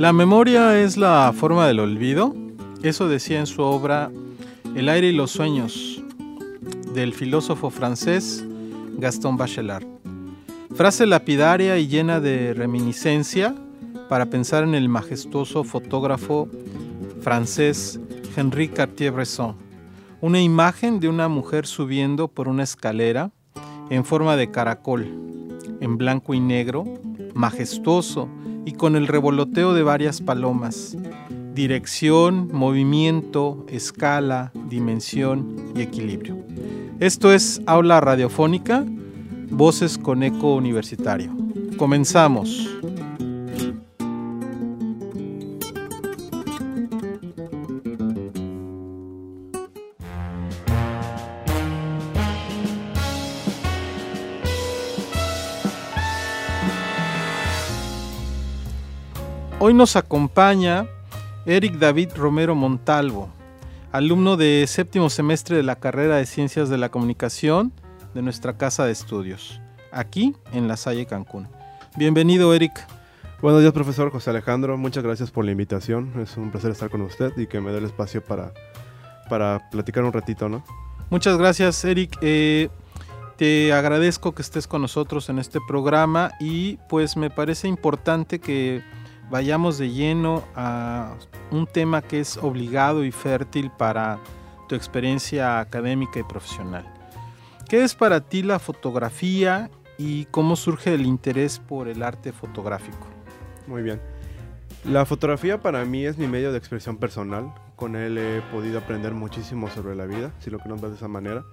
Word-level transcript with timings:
La 0.00 0.14
memoria 0.14 0.80
es 0.80 0.96
la 0.96 1.30
forma 1.36 1.66
del 1.66 1.78
olvido. 1.78 2.34
Eso 2.82 3.06
decía 3.06 3.38
en 3.38 3.46
su 3.46 3.60
obra 3.60 4.10
El 4.74 4.88
aire 4.88 5.08
y 5.08 5.12
los 5.12 5.30
sueños 5.30 6.02
del 6.94 7.12
filósofo 7.12 7.68
francés 7.68 8.42
Gaston 8.96 9.36
Bachelard. 9.36 9.84
Frase 10.74 11.04
lapidaria 11.04 11.76
y 11.76 11.86
llena 11.86 12.18
de 12.18 12.54
reminiscencia 12.54 13.54
para 14.08 14.24
pensar 14.30 14.64
en 14.64 14.74
el 14.74 14.88
majestuoso 14.88 15.64
fotógrafo 15.64 16.48
francés 17.20 18.00
Henri 18.34 18.68
Cartier-Bresson. 18.70 19.54
Una 20.22 20.40
imagen 20.40 20.98
de 21.00 21.10
una 21.10 21.28
mujer 21.28 21.66
subiendo 21.66 22.26
por 22.26 22.48
una 22.48 22.62
escalera 22.62 23.32
en 23.90 24.06
forma 24.06 24.36
de 24.36 24.50
caracol, 24.50 25.02
en 25.82 25.98
blanco 25.98 26.32
y 26.32 26.40
negro, 26.40 26.86
majestuoso 27.34 28.30
y 28.64 28.72
con 28.72 28.96
el 28.96 29.06
revoloteo 29.06 29.74
de 29.74 29.82
varias 29.82 30.20
palomas. 30.20 30.96
Dirección, 31.54 32.48
movimiento, 32.52 33.66
escala, 33.68 34.52
dimensión 34.68 35.56
y 35.74 35.82
equilibrio. 35.82 36.38
Esto 37.00 37.32
es 37.32 37.60
Aula 37.66 38.00
Radiofónica, 38.00 38.84
Voces 39.50 39.98
con 39.98 40.22
Eco 40.22 40.54
Universitario. 40.54 41.32
Comenzamos. 41.76 42.69
Hoy 59.70 59.74
nos 59.74 59.94
acompaña 59.94 60.88
Eric 61.46 61.74
David 61.74 62.08
Romero 62.16 62.56
Montalvo, 62.56 63.30
alumno 63.92 64.36
de 64.36 64.66
séptimo 64.66 65.08
semestre 65.10 65.56
de 65.56 65.62
la 65.62 65.76
carrera 65.76 66.16
de 66.16 66.26
Ciencias 66.26 66.68
de 66.68 66.76
la 66.76 66.88
Comunicación 66.88 67.72
de 68.12 68.20
nuestra 68.20 68.56
casa 68.56 68.84
de 68.84 68.90
estudios, 68.90 69.60
aquí 69.92 70.34
en 70.52 70.66
La 70.66 70.76
Salle 70.76 71.06
Cancún. 71.06 71.46
Bienvenido, 71.96 72.52
Eric. 72.52 72.84
Buenos 73.40 73.60
días, 73.60 73.72
profesor 73.72 74.10
José 74.10 74.30
Alejandro. 74.30 74.76
Muchas 74.76 75.04
gracias 75.04 75.30
por 75.30 75.44
la 75.44 75.52
invitación. 75.52 76.14
Es 76.20 76.36
un 76.36 76.50
placer 76.50 76.72
estar 76.72 76.90
con 76.90 77.02
usted 77.02 77.32
y 77.38 77.46
que 77.46 77.60
me 77.60 77.70
dé 77.70 77.78
el 77.78 77.84
espacio 77.84 78.24
para, 78.24 78.52
para 79.28 79.70
platicar 79.70 80.02
un 80.02 80.12
ratito, 80.12 80.48
¿no? 80.48 80.64
Muchas 81.10 81.38
gracias, 81.38 81.84
Eric. 81.84 82.18
Eh, 82.22 82.70
te 83.36 83.72
agradezco 83.72 84.34
que 84.34 84.42
estés 84.42 84.66
con 84.66 84.82
nosotros 84.82 85.28
en 85.28 85.38
este 85.38 85.60
programa 85.68 86.32
y 86.40 86.78
pues 86.88 87.16
me 87.16 87.30
parece 87.30 87.68
importante 87.68 88.40
que 88.40 88.82
vayamos 89.30 89.78
de 89.78 89.90
lleno 89.90 90.44
a 90.54 91.14
un 91.50 91.66
tema 91.66 92.02
que 92.02 92.20
es 92.20 92.36
obligado 92.36 93.04
y 93.04 93.12
fértil 93.12 93.70
para 93.70 94.18
tu 94.68 94.74
experiencia 94.74 95.60
académica 95.60 96.18
y 96.18 96.22
profesional. 96.24 96.84
¿Qué 97.68 97.84
es 97.84 97.94
para 97.94 98.20
ti 98.20 98.42
la 98.42 98.58
fotografía 98.58 99.70
y 99.96 100.24
cómo 100.26 100.56
surge 100.56 100.94
el 100.94 101.06
interés 101.06 101.60
por 101.60 101.88
el 101.88 102.02
arte 102.02 102.32
fotográfico? 102.32 103.06
Muy 103.66 103.82
bien. 103.82 104.00
La 104.84 105.04
fotografía 105.04 105.60
para 105.60 105.84
mí 105.84 106.04
es 106.04 106.18
mi 106.18 106.26
medio 106.26 106.52
de 106.52 106.58
expresión 106.58 106.96
personal. 106.96 107.52
Con 107.76 107.96
él 107.96 108.18
he 108.18 108.42
podido 108.50 108.78
aprender 108.78 109.12
muchísimo 109.12 109.68
sobre 109.70 109.94
la 109.94 110.06
vida, 110.06 110.32
si 110.40 110.50
lo 110.50 110.58
que 110.58 110.68
nos 110.68 110.80
ve 110.80 110.88
de 110.88 110.96
esa 110.96 111.08
manera. 111.08 111.44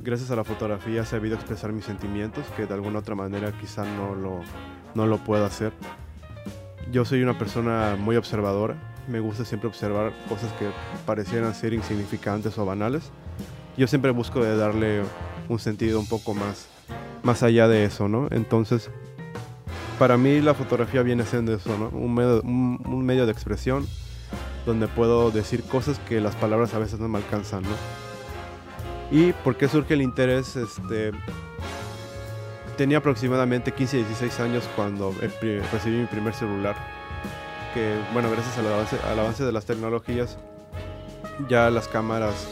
Gracias 0.00 0.30
a 0.30 0.36
la 0.36 0.44
fotografía 0.44 1.02
he 1.02 1.06
sabido 1.06 1.34
expresar 1.34 1.72
mis 1.72 1.84
sentimientos, 1.84 2.44
que 2.56 2.66
de 2.66 2.74
alguna 2.74 3.00
otra 3.00 3.14
manera 3.14 3.52
quizá 3.52 3.84
no 3.84 4.14
lo, 4.14 4.40
no 4.94 5.06
lo 5.06 5.18
puedo 5.18 5.44
hacer. 5.44 5.72
Yo 6.90 7.04
soy 7.04 7.22
una 7.22 7.38
persona 7.38 7.96
muy 7.98 8.16
observadora. 8.16 8.76
Me 9.08 9.20
gusta 9.20 9.44
siempre 9.44 9.68
observar 9.68 10.12
cosas 10.28 10.52
que 10.54 10.68
parecieran 11.06 11.54
ser 11.54 11.72
insignificantes 11.72 12.58
o 12.58 12.66
banales. 12.66 13.10
Yo 13.76 13.86
siempre 13.86 14.10
busco 14.10 14.42
de 14.42 14.56
darle 14.56 15.02
un 15.48 15.58
sentido 15.58 15.98
un 15.98 16.06
poco 16.06 16.34
más, 16.34 16.68
más 17.22 17.42
allá 17.42 17.68
de 17.68 17.84
eso, 17.84 18.08
¿no? 18.08 18.28
Entonces, 18.30 18.90
para 19.98 20.16
mí 20.16 20.40
la 20.40 20.54
fotografía 20.54 21.02
viene 21.02 21.24
siendo 21.24 21.54
eso, 21.54 21.76
¿no? 21.78 21.88
Un 21.96 22.14
medio, 22.14 22.42
un, 22.42 23.06
medio 23.06 23.26
de 23.26 23.32
expresión 23.32 23.86
donde 24.66 24.88
puedo 24.88 25.30
decir 25.30 25.62
cosas 25.64 25.98
que 26.00 26.20
las 26.20 26.36
palabras 26.36 26.74
a 26.74 26.78
veces 26.78 27.00
no 27.00 27.08
me 27.08 27.18
alcanzan, 27.18 27.62
¿no? 27.62 27.68
¿Y 29.10 29.32
por 29.32 29.56
qué 29.56 29.68
surge 29.68 29.94
el 29.94 30.02
interés? 30.02 30.56
Este, 30.56 31.12
tenía 32.82 32.98
aproximadamente 32.98 33.70
15, 33.70 33.98
16 33.98 34.40
años 34.40 34.68
cuando 34.74 35.14
recibí 35.70 35.98
mi 35.98 36.06
primer 36.06 36.34
celular. 36.34 36.74
Que, 37.74 37.94
bueno, 38.12 38.28
gracias 38.28 38.58
al 38.58 38.66
avance, 38.66 38.96
al 39.08 39.20
avance 39.20 39.44
de 39.44 39.52
las 39.52 39.66
tecnologías, 39.66 40.36
ya 41.48 41.70
las 41.70 41.86
cámaras, 41.86 42.48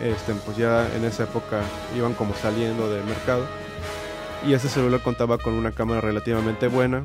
este, 0.00 0.32
pues 0.46 0.56
ya 0.56 0.88
en 0.96 1.04
esa 1.04 1.24
época 1.24 1.60
iban 1.94 2.14
como 2.14 2.32
saliendo 2.32 2.90
del 2.90 3.04
mercado. 3.04 3.44
Y 4.46 4.54
ese 4.54 4.70
celular 4.70 5.02
contaba 5.02 5.36
con 5.36 5.52
una 5.52 5.70
cámara 5.70 6.00
relativamente 6.00 6.68
buena. 6.68 7.04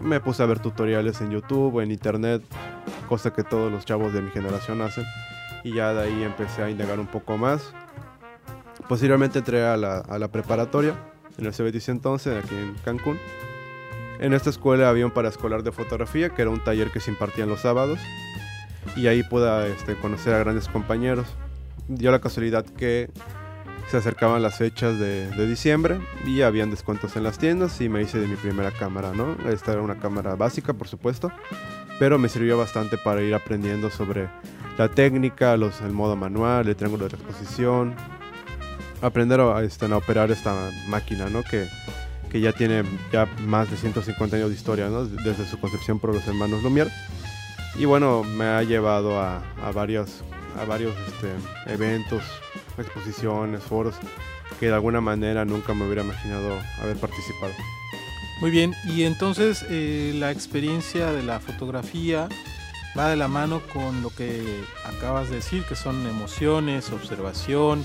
Me 0.00 0.18
puse 0.18 0.42
a 0.42 0.46
ver 0.46 0.58
tutoriales 0.58 1.20
en 1.20 1.30
YouTube, 1.30 1.78
en 1.78 1.92
internet, 1.92 2.42
cosa 3.08 3.32
que 3.32 3.44
todos 3.44 3.70
los 3.70 3.84
chavos 3.84 4.12
de 4.12 4.22
mi 4.22 4.32
generación 4.32 4.82
hacen. 4.82 5.04
Y 5.62 5.72
ya 5.72 5.94
de 5.94 6.02
ahí 6.02 6.24
empecé 6.24 6.64
a 6.64 6.68
indagar 6.68 6.98
un 6.98 7.06
poco 7.06 7.38
más. 7.38 7.72
Posteriormente 8.88 9.38
entré 9.38 9.64
a 9.64 9.76
la, 9.76 9.98
a 9.98 10.18
la 10.18 10.26
preparatoria 10.26 10.96
en 11.38 11.46
el 11.46 11.52
CBT 11.52 11.80
111 11.80 12.38
aquí 12.38 12.54
en 12.54 12.74
Cancún. 12.84 13.18
En 14.20 14.34
esta 14.34 14.50
escuela 14.50 14.88
había 14.88 15.04
un 15.04 15.12
paraescolar 15.12 15.62
de 15.62 15.72
fotografía, 15.72 16.30
que 16.30 16.42
era 16.42 16.50
un 16.50 16.62
taller 16.62 16.90
que 16.90 17.00
se 17.00 17.10
impartía 17.10 17.44
los 17.44 17.60
sábados, 17.60 17.98
y 18.96 19.06
ahí 19.08 19.22
pude 19.22 19.72
este, 19.72 19.96
conocer 19.96 20.34
a 20.34 20.38
grandes 20.38 20.68
compañeros. 20.68 21.26
Dio 21.88 22.10
la 22.10 22.20
casualidad 22.20 22.64
que 22.64 23.10
se 23.88 23.96
acercaban 23.96 24.42
las 24.42 24.56
fechas 24.56 24.98
de, 24.98 25.28
diciembre 25.46 25.98
y 26.24 26.42
habían 26.42 26.70
descuentos 26.70 27.16
en 27.16 27.24
las 27.24 27.38
tiendas 27.38 27.80
y 27.80 27.88
me 27.88 28.00
hice 28.00 28.20
de 28.20 28.26
mi 28.26 28.36
primera 28.36 28.70
cámara, 28.70 29.12
¿no? 29.12 29.36
Esta 29.50 29.72
era 29.72 29.82
una 29.82 29.98
cámara 29.98 30.34
básica, 30.34 30.72
por 30.72 30.88
supuesto, 30.88 31.30
pero 31.98 32.18
me 32.18 32.28
sirvió 32.28 32.56
bastante 32.56 32.96
para 32.96 33.22
ir 33.22 33.34
aprendiendo 33.34 33.90
sobre 33.90 34.28
la 34.78 34.88
técnica, 34.88 35.56
los, 35.56 35.80
el 35.80 35.92
modo 35.92 36.16
manual, 36.16 36.68
el 36.68 36.76
triángulo 36.76 37.08
de 37.08 37.16
exposición, 37.16 37.94
aprender 39.02 39.40
a, 39.40 39.62
este, 39.62 39.86
a 39.86 39.96
operar 39.96 40.30
esta 40.30 40.70
máquina, 40.88 41.28
¿no? 41.28 41.42
Que, 41.42 41.66
que, 42.30 42.40
ya 42.40 42.52
tiene 42.52 42.84
ya 43.12 43.26
más 43.46 43.70
de 43.70 43.76
150 43.76 44.36
años 44.36 44.48
de 44.48 44.54
historia, 44.54 44.88
¿no? 44.88 45.04
Desde 45.04 45.46
su 45.46 45.58
concepción 45.58 45.98
por 45.98 46.14
los 46.14 46.26
hermanos 46.26 46.62
Lumière. 46.62 46.90
Y 47.78 47.84
bueno, 47.84 48.22
me 48.22 48.44
ha 48.44 48.62
llevado 48.62 49.20
a, 49.20 49.42
a 49.62 49.72
varios, 49.72 50.22
a 50.60 50.64
varios 50.64 50.94
este, 51.08 51.72
eventos, 51.72 52.22
exposiciones, 52.78 53.62
foros, 53.62 53.96
que 54.60 54.66
de 54.66 54.74
alguna 54.74 55.00
manera 55.00 55.44
nunca 55.44 55.74
me 55.74 55.84
hubiera 55.84 56.02
imaginado 56.02 56.58
haber 56.80 56.96
participado. 56.96 57.52
Muy 58.42 58.50
bien, 58.50 58.74
y 58.84 59.04
entonces 59.04 59.64
eh, 59.70 60.12
la 60.16 60.32
experiencia 60.32 61.12
de 61.12 61.22
la 61.22 61.38
fotografía 61.38 62.28
va 62.98 63.08
de 63.08 63.16
la 63.16 63.28
mano 63.28 63.62
con 63.72 64.02
lo 64.02 64.10
que 64.10 64.64
acabas 64.84 65.30
de 65.30 65.36
decir, 65.36 65.64
que 65.64 65.76
son 65.76 66.06
emociones, 66.06 66.90
observación, 66.90 67.84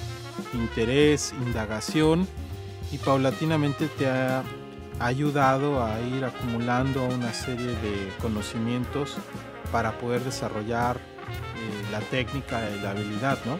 interés, 0.53 1.33
indagación 1.45 2.27
y 2.91 2.97
paulatinamente 2.97 3.87
te 3.87 4.07
ha 4.07 4.43
ayudado 4.99 5.83
a 5.83 5.99
ir 6.01 6.25
acumulando 6.25 7.05
una 7.05 7.33
serie 7.33 7.67
de 7.67 8.11
conocimientos 8.21 9.17
para 9.71 9.97
poder 9.97 10.23
desarrollar 10.23 10.97
eh, 10.97 11.91
la 11.91 11.99
técnica 11.99 12.61
y 12.69 12.79
la 12.81 12.91
habilidad, 12.91 13.37
¿no? 13.45 13.59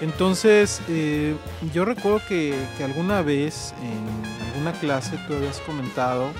Entonces, 0.00 0.80
eh, 0.88 1.36
yo 1.72 1.84
recuerdo 1.84 2.20
que, 2.28 2.54
que, 2.76 2.84
alguna 2.84 3.22
vez 3.22 3.74
en 3.82 4.48
alguna 4.50 4.72
clase 4.72 5.18
tú 5.26 5.34
habías 5.34 5.60
comentado, 5.60 6.30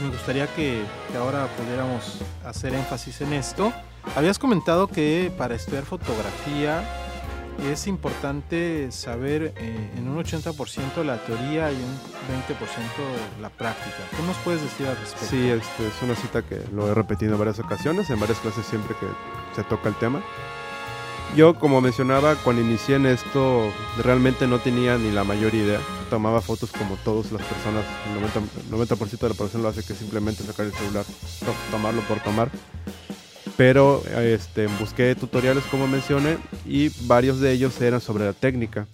me 0.00 0.08
gustaría 0.08 0.46
que, 0.54 0.82
que 1.10 1.18
ahora 1.18 1.46
pudiéramos 1.56 2.20
hacer 2.44 2.74
énfasis 2.74 3.20
en 3.20 3.32
esto, 3.32 3.72
habías 4.16 4.38
comentado 4.38 4.86
que 4.86 5.32
para 5.36 5.54
estudiar 5.54 5.84
fotografía 5.84 6.84
es 7.62 7.86
importante 7.86 8.90
saber 8.90 9.54
eh, 9.56 9.90
en 9.96 10.08
un 10.08 10.22
80% 10.22 11.04
la 11.04 11.18
teoría 11.24 11.70
y 11.70 11.76
un 11.76 11.98
20% 12.28 13.40
la 13.40 13.48
práctica. 13.48 13.96
¿Qué 14.10 14.22
nos 14.26 14.36
puedes 14.38 14.62
decir 14.62 14.86
al 14.86 14.96
respecto? 14.96 15.26
Sí, 15.26 15.48
este, 15.48 15.86
es 15.86 16.02
una 16.02 16.14
cita 16.14 16.42
que 16.42 16.60
lo 16.72 16.90
he 16.90 16.94
repetido 16.94 17.32
en 17.32 17.38
varias 17.38 17.58
ocasiones, 17.60 18.10
en 18.10 18.20
varias 18.20 18.38
clases 18.40 18.66
siempre 18.66 18.94
que 18.98 19.06
se 19.54 19.62
toca 19.64 19.88
el 19.88 19.94
tema. 19.96 20.22
Yo, 21.36 21.54
como 21.54 21.80
mencionaba, 21.80 22.36
cuando 22.36 22.62
inicié 22.62 22.96
en 22.96 23.06
esto, 23.06 23.72
realmente 24.02 24.46
no 24.46 24.60
tenía 24.60 24.98
ni 24.98 25.10
la 25.10 25.24
mayor 25.24 25.54
idea. 25.54 25.80
Tomaba 26.10 26.40
fotos 26.40 26.70
como 26.70 26.96
todas 27.04 27.32
las 27.32 27.42
personas, 27.42 27.84
el 28.08 28.22
90%, 28.22 28.70
90 28.70 28.94
de 28.94 29.28
la 29.28 29.34
población 29.34 29.62
lo 29.62 29.68
hace, 29.68 29.82
que 29.82 29.94
simplemente 29.94 30.44
sacar 30.44 30.66
el 30.66 30.72
celular, 30.72 31.04
tomarlo 31.70 32.02
por 32.02 32.20
tomar 32.20 32.50
pero 33.56 34.02
este, 34.16 34.66
busqué 34.78 35.14
tutoriales 35.14 35.64
como 35.70 35.86
mencioné 35.86 36.38
y 36.66 36.90
varios 37.06 37.40
de 37.40 37.52
ellos 37.52 37.80
eran 37.80 38.00
sobre 38.00 38.24
la 38.24 38.32
técnica. 38.32 38.86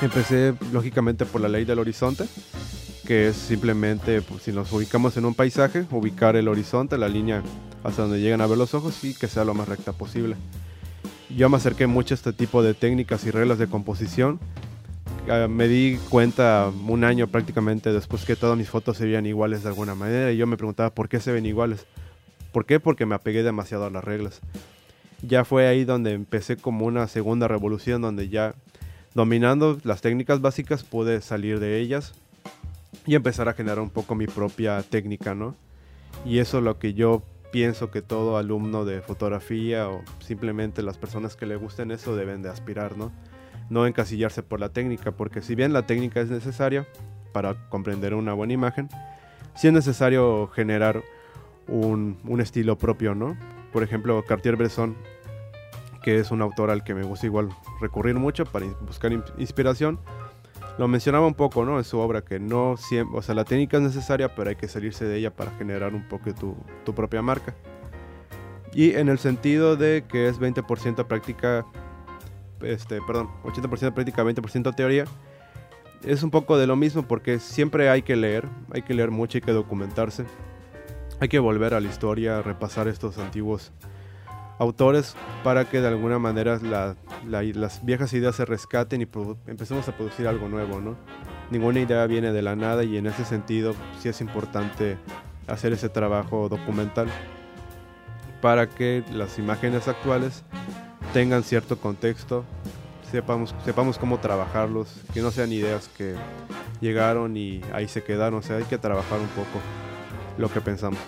Empecé 0.00 0.54
lógicamente 0.72 1.26
por 1.26 1.40
la 1.40 1.48
ley 1.48 1.64
del 1.64 1.78
horizonte, 1.78 2.24
que 3.06 3.28
es 3.28 3.36
simplemente, 3.36 4.22
pues, 4.22 4.42
si 4.42 4.52
nos 4.52 4.72
ubicamos 4.72 5.16
en 5.16 5.26
un 5.26 5.34
paisaje, 5.34 5.86
ubicar 5.90 6.36
el 6.36 6.48
horizonte, 6.48 6.96
la 6.96 7.08
línea 7.08 7.42
hasta 7.84 8.02
donde 8.02 8.20
llegan 8.20 8.40
a 8.40 8.46
ver 8.46 8.58
los 8.58 8.74
ojos 8.74 9.04
y 9.04 9.14
que 9.14 9.28
sea 9.28 9.44
lo 9.44 9.54
más 9.54 9.68
recta 9.68 9.92
posible. 9.92 10.36
Yo 11.36 11.48
me 11.48 11.56
acerqué 11.56 11.86
mucho 11.86 12.14
a 12.14 12.16
este 12.16 12.32
tipo 12.32 12.62
de 12.62 12.74
técnicas 12.74 13.24
y 13.24 13.30
reglas 13.30 13.58
de 13.58 13.68
composición. 13.68 14.40
Ah, 15.28 15.46
me 15.48 15.68
di 15.68 15.98
cuenta 16.08 16.72
un 16.88 17.04
año 17.04 17.28
prácticamente 17.28 17.92
después 17.92 18.24
que 18.24 18.34
todas 18.34 18.58
mis 18.58 18.68
fotos 18.68 18.96
se 18.96 19.04
veían 19.04 19.26
iguales 19.26 19.62
de 19.62 19.68
alguna 19.68 19.94
manera 19.94 20.32
y 20.32 20.36
yo 20.36 20.46
me 20.46 20.56
preguntaba 20.56 20.90
por 20.90 21.08
qué 21.08 21.20
se 21.20 21.30
ven 21.30 21.46
iguales. 21.46 21.86
¿Por 22.52 22.66
qué? 22.66 22.80
Porque 22.80 23.06
me 23.06 23.14
apegué 23.14 23.44
demasiado 23.44 23.84
a 23.84 23.90
las 23.90 24.02
reglas. 24.02 24.40
Ya 25.22 25.44
fue 25.44 25.68
ahí 25.68 25.84
donde 25.84 26.14
empecé 26.14 26.56
como 26.56 26.86
una 26.86 27.06
segunda 27.06 27.46
revolución 27.46 28.02
donde 28.02 28.28
ya 28.28 28.54
dominando 29.14 29.78
las 29.84 30.00
técnicas 30.00 30.40
básicas 30.40 30.82
pude 30.82 31.20
salir 31.20 31.60
de 31.60 31.78
ellas 31.78 32.12
y 33.06 33.14
empezar 33.14 33.48
a 33.48 33.52
generar 33.52 33.78
un 33.80 33.90
poco 33.90 34.14
mi 34.14 34.26
propia 34.26 34.82
técnica, 34.82 35.34
¿no? 35.34 35.54
Y 36.24 36.38
eso 36.38 36.58
es 36.58 36.64
lo 36.64 36.78
que 36.78 36.94
yo 36.94 37.22
pienso 37.50 37.90
que 37.90 38.02
todo 38.02 38.36
alumno 38.36 38.84
de 38.84 39.00
fotografía 39.02 39.88
o 39.88 40.02
simplemente 40.20 40.82
las 40.82 40.98
personas 40.98 41.36
que 41.36 41.46
le 41.46 41.56
gusten 41.56 41.90
eso 41.90 42.16
deben 42.16 42.42
de 42.42 42.48
aspirar, 42.48 42.96
¿no? 42.96 43.12
No 43.68 43.86
encasillarse 43.86 44.42
por 44.42 44.60
la 44.60 44.70
técnica, 44.70 45.12
porque 45.12 45.42
si 45.42 45.54
bien 45.54 45.72
la 45.72 45.86
técnica 45.86 46.20
es 46.20 46.30
necesaria 46.30 46.86
para 47.32 47.68
comprender 47.68 48.14
una 48.14 48.32
buena 48.32 48.52
imagen, 48.52 48.88
sí 49.54 49.68
es 49.68 49.72
necesario 49.72 50.48
generar 50.48 51.02
un, 51.68 52.18
un 52.24 52.40
estilo 52.40 52.78
propio, 52.78 53.14
¿no? 53.14 53.36
Por 53.72 53.82
ejemplo, 53.82 54.24
Cartier-Bresson, 54.26 54.96
que 56.02 56.18
es 56.18 56.30
un 56.30 56.42
autor 56.42 56.70
al 56.70 56.82
que 56.82 56.94
me 56.94 57.04
gusta 57.04 57.26
igual 57.26 57.50
recurrir 57.80 58.16
mucho 58.16 58.44
para 58.44 58.66
buscar 58.86 59.12
inspiración, 59.38 60.00
lo 60.80 60.88
mencionaba 60.88 61.26
un 61.26 61.34
poco, 61.34 61.66
¿no? 61.66 61.76
En 61.76 61.84
su 61.84 61.98
obra, 61.98 62.22
que 62.22 62.40
no 62.40 62.78
siempre, 62.78 63.18
o 63.18 63.20
sea, 63.20 63.34
la 63.34 63.44
técnica 63.44 63.76
es 63.76 63.82
necesaria, 63.82 64.34
pero 64.34 64.48
hay 64.48 64.56
que 64.56 64.66
salirse 64.66 65.04
de 65.04 65.18
ella 65.18 65.30
para 65.30 65.50
generar 65.58 65.92
un 65.92 66.08
poco 66.08 66.32
tu, 66.32 66.94
propia 66.94 67.20
marca. 67.20 67.54
Y 68.72 68.92
en 68.92 69.10
el 69.10 69.18
sentido 69.18 69.76
de 69.76 70.06
que 70.08 70.26
es 70.26 70.40
20% 70.40 71.06
práctica, 71.06 71.66
este, 72.62 73.00
perdón, 73.06 73.28
80% 73.44 73.92
práctica, 73.92 74.24
20% 74.24 74.74
teoría, 74.74 75.04
es 76.02 76.22
un 76.22 76.30
poco 76.30 76.56
de 76.56 76.66
lo 76.66 76.76
mismo 76.76 77.02
porque 77.02 77.40
siempre 77.40 77.90
hay 77.90 78.00
que 78.00 78.16
leer, 78.16 78.48
hay 78.72 78.80
que 78.80 78.94
leer 78.94 79.10
mucho, 79.10 79.36
hay 79.36 79.42
que 79.42 79.52
documentarse, 79.52 80.24
hay 81.20 81.28
que 81.28 81.40
volver 81.40 81.74
a 81.74 81.80
la 81.80 81.90
historia, 81.90 82.40
repasar 82.40 82.88
estos 82.88 83.18
antiguos 83.18 83.70
autores 84.60 85.16
para 85.42 85.64
que 85.64 85.80
de 85.80 85.88
alguna 85.88 86.18
manera 86.18 86.60
las 87.26 87.84
viejas 87.84 88.12
ideas 88.12 88.36
se 88.36 88.44
rescaten 88.44 89.00
y 89.00 89.08
empecemos 89.46 89.88
a 89.88 89.96
producir 89.96 90.28
algo 90.28 90.48
nuevo, 90.48 90.80
¿no? 90.80 90.96
Ninguna 91.50 91.80
idea 91.80 92.06
viene 92.06 92.30
de 92.30 92.42
la 92.42 92.54
nada 92.54 92.84
y 92.84 92.98
en 92.98 93.06
ese 93.06 93.24
sentido 93.24 93.74
sí 93.98 94.10
es 94.10 94.20
importante 94.20 94.98
hacer 95.48 95.72
ese 95.72 95.88
trabajo 95.88 96.50
documental 96.50 97.08
para 98.42 98.68
que 98.68 99.02
las 99.12 99.38
imágenes 99.38 99.88
actuales 99.88 100.44
tengan 101.14 101.42
cierto 101.42 101.78
contexto, 101.78 102.44
sepamos, 103.10 103.54
sepamos 103.64 103.98
cómo 103.98 104.20
trabajarlos, 104.20 104.94
que 105.14 105.22
no 105.22 105.30
sean 105.30 105.52
ideas 105.52 105.88
que 105.88 106.16
llegaron 106.82 107.34
y 107.34 107.62
ahí 107.72 107.88
se 107.88 108.04
quedaron, 108.04 108.40
o 108.40 108.42
sea, 108.42 108.56
hay 108.58 108.64
que 108.64 108.76
trabajar 108.78 109.20
un 109.20 109.28
poco 109.28 109.58
lo 110.36 110.52
que 110.52 110.60
pensamos. 110.60 111.00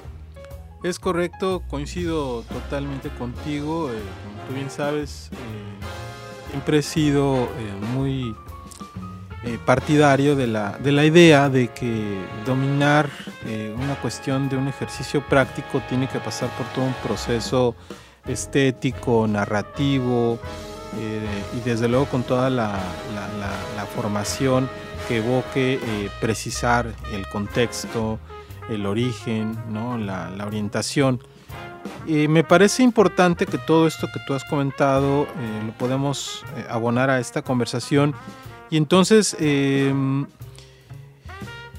Es 0.83 0.99
correcto, 0.99 1.63
coincido 1.71 2.43
totalmente 2.43 3.09
contigo. 3.11 3.91
Eh, 3.91 3.95
como 4.25 4.49
tú 4.49 4.55
bien 4.55 4.69
sabes, 4.69 5.31
eh, 5.33 6.51
siempre 6.51 6.79
he 6.79 6.83
sido 6.83 7.45
eh, 7.45 7.49
muy 7.95 8.35
partidario 9.65 10.37
de 10.37 10.47
la, 10.47 10.79
de 10.79 10.93
la 10.93 11.05
idea 11.05 11.49
de 11.49 11.67
que 11.67 12.17
dominar 12.47 13.11
una 13.77 13.97
cuestión 14.01 14.49
de 14.49 14.57
un 14.57 14.69
ejercicio 14.69 15.21
práctico 15.29 15.83
tiene 15.89 16.07
que 16.09 16.21
pasar 16.21 16.49
por 16.51 16.65
todo 16.69 16.85
un 16.85 16.95
proceso 17.03 17.75
estético, 18.25 19.27
narrativo 19.27 20.39
y 21.57 21.61
desde 21.69 21.89
luego 21.89 22.07
con 22.07 22.23
toda 22.23 22.51
la, 22.51 22.79
la 23.77 23.85
formación 23.97 24.71
que 25.09 25.17
evoque 25.17 25.81
precisar 26.21 26.95
el 27.13 27.27
contexto, 27.27 28.21
el 28.69 28.87
origen, 28.87 29.57
¿no? 29.69 29.99
la, 29.99 30.31
orientación. 30.47 31.21
Y 32.07 32.29
me 32.29 32.45
parece 32.45 32.83
importante 32.83 33.47
que 33.47 33.59
todo 33.59 33.87
esto 33.87 34.09
que 34.13 34.21
tú 34.27 34.35
has 34.35 34.45
comentado 34.45 35.25
eh, 35.25 35.63
lo 35.67 35.73
podemos 35.73 36.45
eh, 36.57 36.67
abonar 36.69 37.11
a 37.11 37.21
esta 37.21 37.43
conversación. 37.43 38.15
Y 38.71 38.77
entonces, 38.77 39.37
em, 39.39 40.27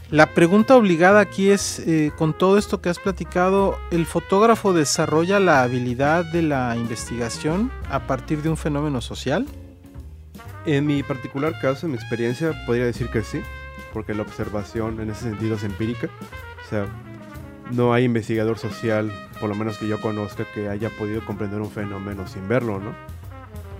la 0.09 0.27
pregunta 0.27 0.75
obligada 0.75 1.21
aquí 1.21 1.49
es, 1.49 1.79
eh, 1.79 2.11
con 2.17 2.37
todo 2.37 2.57
esto 2.57 2.81
que 2.81 2.89
has 2.89 2.99
platicado, 2.99 3.77
¿el 3.91 4.05
fotógrafo 4.05 4.73
desarrolla 4.73 5.39
la 5.39 5.63
habilidad 5.63 6.25
de 6.25 6.43
la 6.43 6.75
investigación 6.77 7.71
a 7.89 8.05
partir 8.05 8.41
de 8.41 8.49
un 8.49 8.57
fenómeno 8.57 9.01
social? 9.01 9.47
En 10.65 10.85
mi 10.85 11.03
particular 11.03 11.59
caso, 11.59 11.87
en 11.87 11.93
mi 11.93 11.97
experiencia, 11.97 12.53
podría 12.65 12.85
decir 12.85 13.09
que 13.09 13.23
sí, 13.23 13.41
porque 13.91 14.13
la 14.13 14.21
observación 14.21 15.01
en 15.01 15.09
ese 15.09 15.23
sentido 15.23 15.55
es 15.55 15.63
empírica 15.63 16.09
no 17.71 17.93
hay 17.93 18.03
investigador 18.03 18.57
social, 18.57 19.11
por 19.39 19.49
lo 19.49 19.55
menos 19.55 19.77
que 19.77 19.87
yo 19.87 19.99
conozca, 20.01 20.45
que 20.53 20.69
haya 20.69 20.89
podido 20.89 21.25
comprender 21.25 21.61
un 21.61 21.71
fenómeno 21.71 22.27
sin 22.27 22.47
verlo, 22.47 22.79
¿no? 22.79 22.93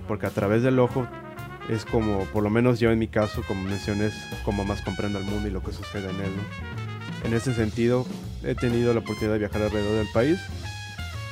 Porque 0.08 0.26
a 0.26 0.30
través 0.30 0.62
del 0.62 0.78
ojo 0.78 1.06
es 1.68 1.84
como, 1.84 2.24
por 2.26 2.42
lo 2.42 2.50
menos 2.50 2.80
yo 2.80 2.90
en 2.90 2.98
mi 2.98 3.08
caso, 3.08 3.42
como 3.46 3.62
mencioné, 3.62 4.06
es 4.06 4.14
como 4.44 4.64
más 4.64 4.82
comprendo 4.82 5.18
el 5.18 5.24
mundo 5.24 5.48
y 5.48 5.50
lo 5.50 5.62
que 5.62 5.72
sucede 5.72 6.10
en 6.10 6.16
él, 6.16 6.32
¿no? 6.36 7.26
En 7.26 7.34
ese 7.34 7.54
sentido, 7.54 8.06
he 8.42 8.54
tenido 8.54 8.92
la 8.92 9.00
oportunidad 9.00 9.32
de 9.34 9.38
viajar 9.38 9.62
alrededor 9.62 9.96
del 9.96 10.12
país. 10.12 10.38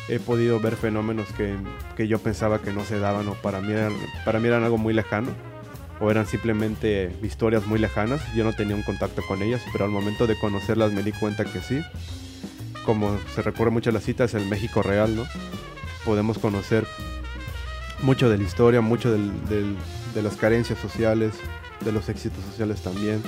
He 0.08 0.18
podido 0.18 0.58
ver 0.58 0.76
fenómenos 0.76 1.28
que, 1.32 1.54
que 1.96 2.08
yo 2.08 2.18
pensaba 2.18 2.60
que 2.60 2.72
no 2.72 2.84
se 2.84 2.98
daban 2.98 3.28
o 3.28 3.34
para 3.34 3.60
mí, 3.60 3.74
para 4.24 4.40
mí 4.40 4.48
eran 4.48 4.64
algo 4.64 4.78
muy 4.78 4.94
lejano 4.94 5.51
o 6.02 6.10
eran 6.10 6.26
simplemente 6.26 7.14
historias 7.22 7.64
muy 7.64 7.78
lejanas. 7.78 8.20
Yo 8.34 8.42
no 8.42 8.52
tenía 8.52 8.74
un 8.74 8.82
contacto 8.82 9.22
con 9.22 9.40
ellas, 9.40 9.62
pero 9.70 9.84
al 9.84 9.90
momento 9.92 10.26
de 10.26 10.36
conocerlas 10.36 10.92
me 10.92 11.04
di 11.04 11.12
cuenta 11.12 11.44
que 11.44 11.60
sí. 11.60 11.80
Como 12.84 13.16
se 13.32 13.40
recuerda 13.42 13.70
mucho 13.70 13.90
a 13.90 13.92
la 13.92 14.00
cita, 14.00 14.24
es 14.24 14.34
el 14.34 14.44
México 14.46 14.82
real, 14.82 15.14
¿no? 15.14 15.24
Podemos 16.04 16.40
conocer 16.40 16.84
mucho 18.00 18.28
de 18.28 18.36
la 18.36 18.42
historia, 18.42 18.80
mucho 18.80 19.12
de 19.12 19.76
las 20.20 20.36
carencias 20.36 20.80
sociales, 20.80 21.34
de 21.84 21.92
los 21.92 22.08
éxitos 22.08 22.44
sociales 22.46 22.82
también, 22.82 23.22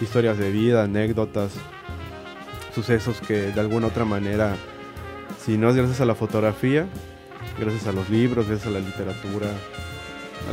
historias 0.00 0.38
de 0.38 0.52
vida, 0.52 0.84
anécdotas, 0.84 1.50
sucesos 2.72 3.20
que 3.20 3.50
de 3.50 3.60
alguna 3.60 3.88
otra 3.88 4.04
manera, 4.04 4.54
si 5.44 5.58
no 5.58 5.70
es 5.70 5.74
gracias 5.74 6.00
a 6.00 6.04
la 6.04 6.14
fotografía, 6.14 6.86
gracias 7.58 7.88
a 7.88 7.92
los 7.92 8.08
libros, 8.10 8.46
gracias 8.46 8.68
a 8.68 8.70
la 8.70 8.78
literatura, 8.78 9.48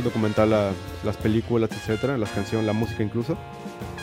documentar 0.02 0.48
las 0.48 1.16
películas, 1.22 1.70
etcétera, 1.72 2.16
las 2.16 2.30
canciones, 2.30 2.66
la 2.66 2.72
música 2.72 3.02
incluso, 3.02 3.36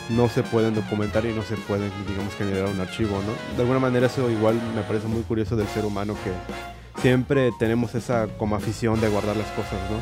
no 0.10 0.30
se 0.30 0.44
pueden 0.44 0.74
documentar 0.74 1.26
y 1.26 1.34
no 1.34 1.44
se 1.44 1.56
pueden, 1.56 1.92
digamos, 2.08 2.34
generar 2.36 2.68
un 2.68 2.80
archivo, 2.80 3.22
¿no? 3.26 3.56
De 3.56 3.62
alguna 3.62 3.80
manera 3.80 4.08
eso 4.08 4.30
igual 4.30 4.56
me 4.76 4.82
parece 4.84 5.08
muy 5.08 5.22
curioso 5.22 5.56
del 5.56 5.68
ser 5.68 5.86
humano 5.86 6.16
que 6.24 7.02
siempre 7.02 7.52
tenemos 7.60 7.96
esa 7.96 8.28
como 8.38 8.56
afición 8.56 9.00
de 9.02 9.10
guardar 9.10 9.36
las 9.36 9.48
cosas, 9.52 9.80
¿no? 9.92 10.00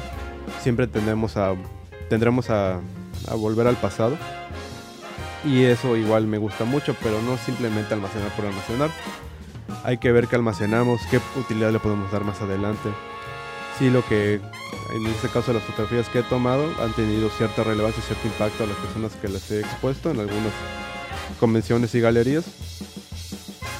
Siempre 0.61 0.87
tendremos 0.87 1.37
a, 1.37 1.55
tendremos 2.09 2.49
a, 2.49 2.75
a 3.27 3.35
volver 3.35 3.67
al 3.67 3.75
pasado 3.75 4.17
y 5.43 5.63
eso 5.63 5.95
igual 5.95 6.27
me 6.27 6.37
gusta 6.37 6.65
mucho, 6.65 6.95
pero 7.01 7.21
no 7.21 7.37
simplemente 7.37 7.93
almacenar 7.93 8.29
por 8.35 8.45
almacenar. 8.45 8.89
Hay 9.83 9.97
que 9.97 10.11
ver 10.11 10.27
qué 10.27 10.35
almacenamos, 10.35 11.01
qué 11.09 11.19
utilidad 11.39 11.71
le 11.71 11.79
podemos 11.79 12.11
dar 12.11 12.23
más 12.23 12.41
adelante. 12.41 12.89
Si 13.77 13.89
lo 13.89 14.03
que 14.05 14.41
en 14.95 15.05
este 15.07 15.27
caso 15.27 15.51
las 15.51 15.63
fotografías 15.63 16.07
que 16.07 16.19
he 16.19 16.23
tomado 16.23 16.71
han 16.81 16.93
tenido 16.93 17.29
cierta 17.29 17.63
relevancia 17.63 18.01
cierto 18.01 18.27
impacto 18.27 18.63
a 18.63 18.67
las 18.67 18.77
personas 18.77 19.11
que 19.15 19.27
las 19.27 19.51
he 19.51 19.59
expuesto 19.59 20.09
en 20.09 20.21
algunas 20.21 20.53
convenciones 21.37 21.93
y 21.95 21.99
galerías. 21.99 22.45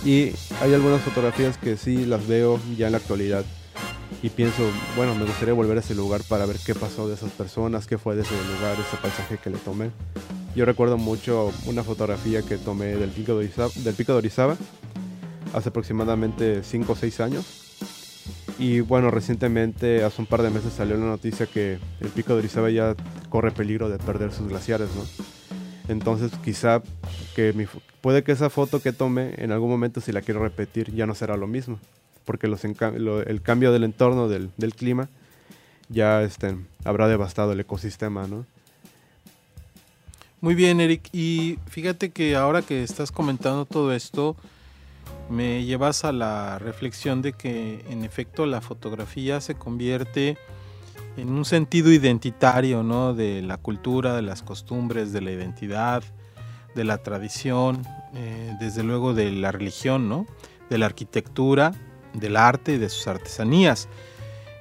Y 0.04 0.34
hay 0.62 0.74
algunas 0.74 1.02
fotografías 1.02 1.58
que 1.58 1.78
sí 1.78 2.06
las 2.06 2.28
veo 2.28 2.60
ya 2.78 2.88
en 2.88 2.92
la 2.92 2.98
actualidad 2.98 3.46
y 4.22 4.30
pienso, 4.30 4.70
bueno, 4.98 5.16
me 5.16 5.24
gustaría 5.24 5.54
volver 5.54 5.78
a 5.78 5.80
ese 5.80 5.96
lugar 5.96 6.22
para 6.28 6.46
ver 6.46 6.58
qué 6.66 6.76
pasó 6.76 7.08
de 7.08 7.16
esas 7.16 7.32
personas, 7.32 7.88
qué 7.88 7.98
fue 7.98 8.16
de 8.18 8.24
ese 8.24 8.36
lugar, 8.54 8.74
ese 8.74 8.98
paisaje 9.02 9.38
que 9.38 9.50
le 9.50 9.58
tomé. 9.58 9.92
Yo 10.54 10.66
recuerdo 10.66 10.98
mucho 10.98 11.54
una 11.66 11.84
fotografía 11.84 12.42
que 12.42 12.58
tomé 12.58 12.88
del 12.88 13.10
pico 13.10 13.32
de 13.32 13.46
Orizaba, 13.46 13.70
del 13.76 13.96
pico 13.96 14.12
de 14.12 14.18
Orizaba 14.18 14.58
hace 15.54 15.70
aproximadamente 15.70 16.62
5 16.64 16.92
o 16.92 16.96
6 16.96 17.20
años 17.22 17.65
y 18.58 18.80
bueno, 18.80 19.12
recientemente, 19.12 20.04
hace 20.04 20.22
un 20.22 20.28
par 20.28 20.42
de 20.42 20.50
meses 20.50 20.74
salió 20.74 20.96
la 20.98 21.06
noticia 21.06 21.46
que 21.46 21.80
el 22.00 22.10
pico 22.10 22.34
de 22.34 22.40
Orizaba 22.40 22.70
ya 22.70 22.96
corre 23.30 23.52
peligro 23.52 23.90
de 23.90 23.98
perder 23.98 24.32
sus 24.32 24.48
glaciares, 24.48 24.90
¿no? 24.96 25.04
Entonces 25.88 26.32
quizá 26.44 26.82
que 27.36 27.54
mi, 27.54 27.66
puede 28.02 28.24
que 28.24 28.32
esa 28.32 28.50
foto 28.50 28.82
que 28.82 28.92
tome 28.92 29.34
en 29.38 29.52
algún 29.52 29.70
momento 29.70 30.02
si 30.02 30.12
la 30.12 30.22
quiero 30.22 30.42
repetir 30.42 30.94
ya 30.94 31.06
no 31.06 31.14
será 31.14 31.38
lo 31.38 31.48
mismo, 31.48 31.80
porque 32.24 32.48
los 32.48 32.64
el 32.64 33.42
cambio 33.44 33.72
del 33.72 33.84
entorno, 33.84 34.28
del, 34.28 34.50
del 34.58 34.74
clima, 34.74 35.10
ya 35.90 36.24
este, 36.24 36.56
habrá 36.84 37.08
devastado 37.08 37.52
el 37.52 37.60
ecosistema, 37.60 38.26
¿no? 38.28 38.46
Muy 40.42 40.56
bien, 40.56 40.80
Eric. 40.80 41.10
Y 41.12 41.58
fíjate 41.68 42.12
que 42.12 42.36
ahora 42.36 42.62
que 42.62 42.84
estás 42.84 43.12
comentando 43.12 43.66
todo 43.66 43.94
esto, 43.94 44.36
me 45.30 45.64
llevas 45.64 46.06
a 46.06 46.12
la 46.12 46.60
reflexión 46.60 47.22
de 47.22 47.34
que 47.34 47.86
en 47.90 48.04
efecto 48.04 48.46
la 48.46 48.62
fotografía 48.62 49.42
se 49.42 49.56
convierte 49.56 50.38
en 51.18 51.30
un 51.30 51.46
sentido 51.46 51.92
identitario, 51.92 52.84
¿no? 52.84 53.14
De 53.14 53.42
la 53.42 53.58
cultura, 53.58 54.16
de 54.16 54.22
las 54.22 54.44
costumbres, 54.44 55.14
de 55.14 55.22
la 55.22 55.32
identidad, 55.32 56.04
de 56.76 56.84
la 56.84 56.98
tradición, 56.98 57.82
eh, 58.14 58.56
desde 58.60 58.84
luego 58.84 59.14
de 59.14 59.32
la 59.32 59.52
religión, 59.52 60.10
¿no? 60.10 60.26
De 60.70 60.78
la 60.78 60.86
arquitectura, 60.86 61.72
del 62.14 62.38
arte 62.38 62.74
y 62.74 62.78
de 62.78 62.90
sus 62.90 63.08
artesanías. 63.08 63.88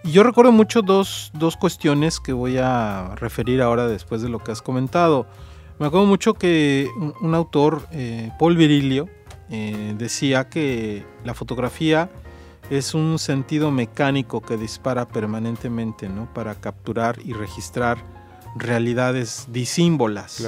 Y 0.04 0.12
yo 0.12 0.22
recuerdo 0.22 0.52
mucho 0.52 0.82
dos, 0.82 1.30
dos 1.34 1.56
cuestiones 1.56 2.20
que 2.20 2.32
voy 2.32 2.58
a 2.58 3.14
referir 3.16 3.62
ahora 3.62 3.88
después 3.88 4.22
de 4.22 4.28
lo 4.28 4.38
que 4.38 4.52
has 4.52 4.62
comentado. 4.62 5.26
Me 5.78 5.86
acuerdo 5.86 6.06
mucho 6.06 6.34
que 6.34 6.88
un, 7.20 7.34
autor, 7.34 7.88
eh, 7.90 8.30
Paul 8.38 8.56
Virilio, 8.56 9.08
eh, 9.50 9.94
decía 9.96 10.48
que 10.48 11.04
la 11.24 11.34
fotografía 11.34 12.10
es 12.70 12.94
un 12.94 13.18
sentido 13.18 13.70
mecánico 13.70 14.40
que 14.40 14.56
dispara 14.56 15.06
permanentemente 15.06 16.08
¿no? 16.08 16.32
para 16.32 16.54
capturar 16.54 17.18
y 17.24 17.32
registrar 17.32 17.98
realidades 18.56 19.46
disímbolas. 19.50 20.42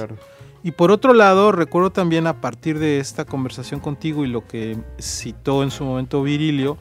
Y 0.63 0.71
por 0.71 0.91
otro 0.91 1.13
lado, 1.13 1.51
recuerdo 1.51 1.91
también 1.91 2.27
a 2.27 2.41
partir 2.41 2.79
de 2.79 2.99
esta 2.99 3.25
conversación 3.25 3.79
contigo 3.79 4.25
y 4.25 4.27
lo 4.27 4.47
que 4.47 4.77
citó 4.99 5.63
en 5.63 5.71
su 5.71 5.85
momento 5.85 6.23
Virilio, 6.23 6.77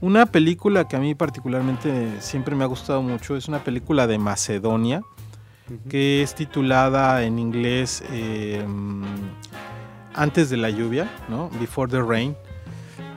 una 0.00 0.26
película 0.26 0.86
que 0.86 0.96
a 0.96 0.98
mí 0.98 1.14
particularmente 1.14 2.20
siempre 2.20 2.54
me 2.54 2.64
ha 2.64 2.66
gustado 2.66 3.02
mucho, 3.02 3.36
es 3.36 3.48
una 3.48 3.64
película 3.64 4.06
de 4.06 4.18
Macedonia, 4.18 5.02
que 5.88 6.22
es 6.22 6.34
titulada 6.34 7.24
en 7.24 7.38
inglés 7.38 8.04
em, 8.12 9.02
Antes 10.16 10.50
de 10.50 10.56
la 10.56 10.70
lluvia, 10.70 11.10
¿no? 11.28 11.50
Before 11.60 11.90
the 11.90 12.02
Rain. 12.02 12.34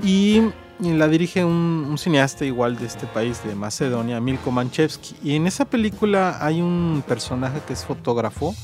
Y, 0.03 0.41
la 0.79 1.07
dirige 1.07 1.43
un, 1.43 1.95
cineasta 1.97 2.45
igual 2.45 2.77
de 2.77 2.85
este 2.85 3.05
país, 3.07 3.43
de 3.43 3.55
Macedonia, 3.55 4.21
Milko 4.21 4.51
Manchevsky. 4.51 5.15
Y 5.23 5.35
en 5.35 5.47
esa 5.47 5.65
película 5.65 6.37
hay 6.39 6.61
un 6.61 7.03
personaje 7.07 7.59
que 7.65 7.73
es 7.73 7.83
fotógrafo. 7.83 8.55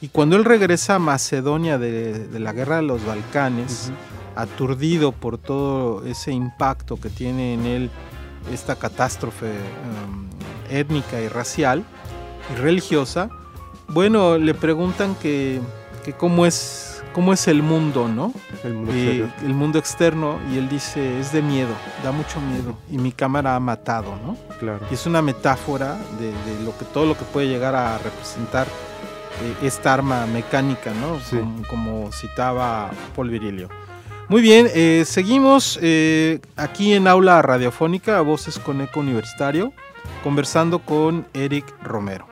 Y 0.00 0.08
cuando 0.08 0.36
él 0.36 0.44
regresa 0.44 0.96
a 0.96 0.98
Macedonia 0.98 1.78
de, 1.78 2.28
la 2.38 2.52
guerra 2.52 2.76
de 2.76 2.82
los 2.82 3.04
Balcanes, 3.04 3.92
aturdido 4.34 5.12
por 5.12 5.38
todo 5.38 6.04
ese 6.06 6.32
impacto 6.32 6.96
que 6.96 7.10
tiene 7.10 7.54
en 7.54 7.66
él 7.66 7.90
esta 8.52 8.76
catástrofe 8.76 9.50
em, 9.50 10.28
étnica 10.70 11.20
y 11.20 11.28
racial, 11.28 11.84
y 12.52 12.60
religiosa, 12.60 13.28
bueno, 13.88 14.38
le 14.38 14.54
preguntan 14.54 15.14
que, 15.16 15.60
cómo 16.16 16.46
es 16.46 16.91
cómo 17.12 17.32
es 17.32 17.48
el 17.48 17.62
mundo, 17.62 18.08
¿no? 18.08 18.32
El 18.64 18.74
mundo, 18.74 18.94
y, 18.94 19.30
el 19.44 19.54
mundo 19.54 19.78
externo 19.78 20.38
y 20.52 20.58
él 20.58 20.68
dice 20.68 21.20
es 21.20 21.32
de 21.32 21.42
miedo, 21.42 21.74
da 22.02 22.12
mucho 22.12 22.40
miedo 22.40 22.76
y 22.90 22.98
mi 22.98 23.12
cámara 23.12 23.54
ha 23.56 23.60
matado, 23.60 24.16
¿no? 24.24 24.36
Claro. 24.58 24.80
Y 24.90 24.94
es 24.94 25.06
una 25.06 25.22
metáfora 25.22 25.98
de, 26.18 26.32
lo 26.64 26.76
que 26.76 26.84
todo 26.84 27.06
lo 27.06 27.16
que 27.16 27.24
puede 27.24 27.48
llegar 27.48 27.74
a 27.74 27.98
representar 27.98 28.66
eh, 28.66 29.66
esta 29.66 29.94
arma 29.94 30.26
mecánica, 30.26 30.92
¿no? 30.94 31.18
Como, 31.68 32.10
citaba 32.12 32.90
Paul 33.14 33.30
Virilio. 33.30 33.68
Muy 34.28 34.40
bien, 34.40 34.68
eh, 34.74 35.04
seguimos 35.06 35.78
eh, 35.82 36.40
aquí 36.56 36.94
en 36.94 37.06
aula 37.06 37.42
radiofónica 37.42 38.18
a 38.18 38.22
voces 38.22 38.58
con 38.58 38.80
eco 38.80 39.00
universitario, 39.00 39.72
conversando 40.22 40.78
con 40.78 41.26
Eric 41.34 41.66
Romero. 41.82 42.31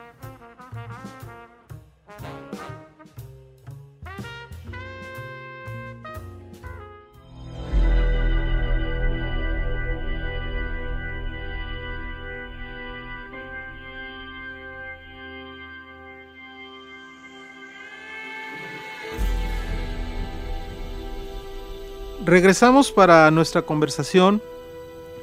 Regresamos 22.25 22.91
para 22.91 23.29
nuestra 23.31 23.61
conversación 23.63 24.41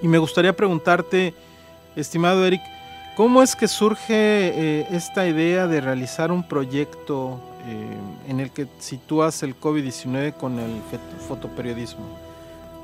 y 0.03 0.09
me 0.09 0.19
gustaría 0.19 0.55
preguntarte, 0.55 1.35
estimado 1.97 2.45
Eric, 2.47 2.61
¿cómo 3.17 3.43
es 3.43 3.57
que 3.57 3.69
surge 3.69 4.15
eh, 4.15 4.87
esta 4.91 5.27
idea 5.27 5.67
de 5.67 5.81
realizar 5.81 6.31
un 6.31 6.47
proyecto 6.47 7.41
eh, 7.67 8.31
en 8.31 8.41
el 8.41 8.51
que 8.51 8.67
sitúas 8.79 9.43
el 9.43 9.59
COVID-19 9.59 10.35
con 10.35 10.59
el 10.59 10.81
fotoperiodismo? 11.27 12.19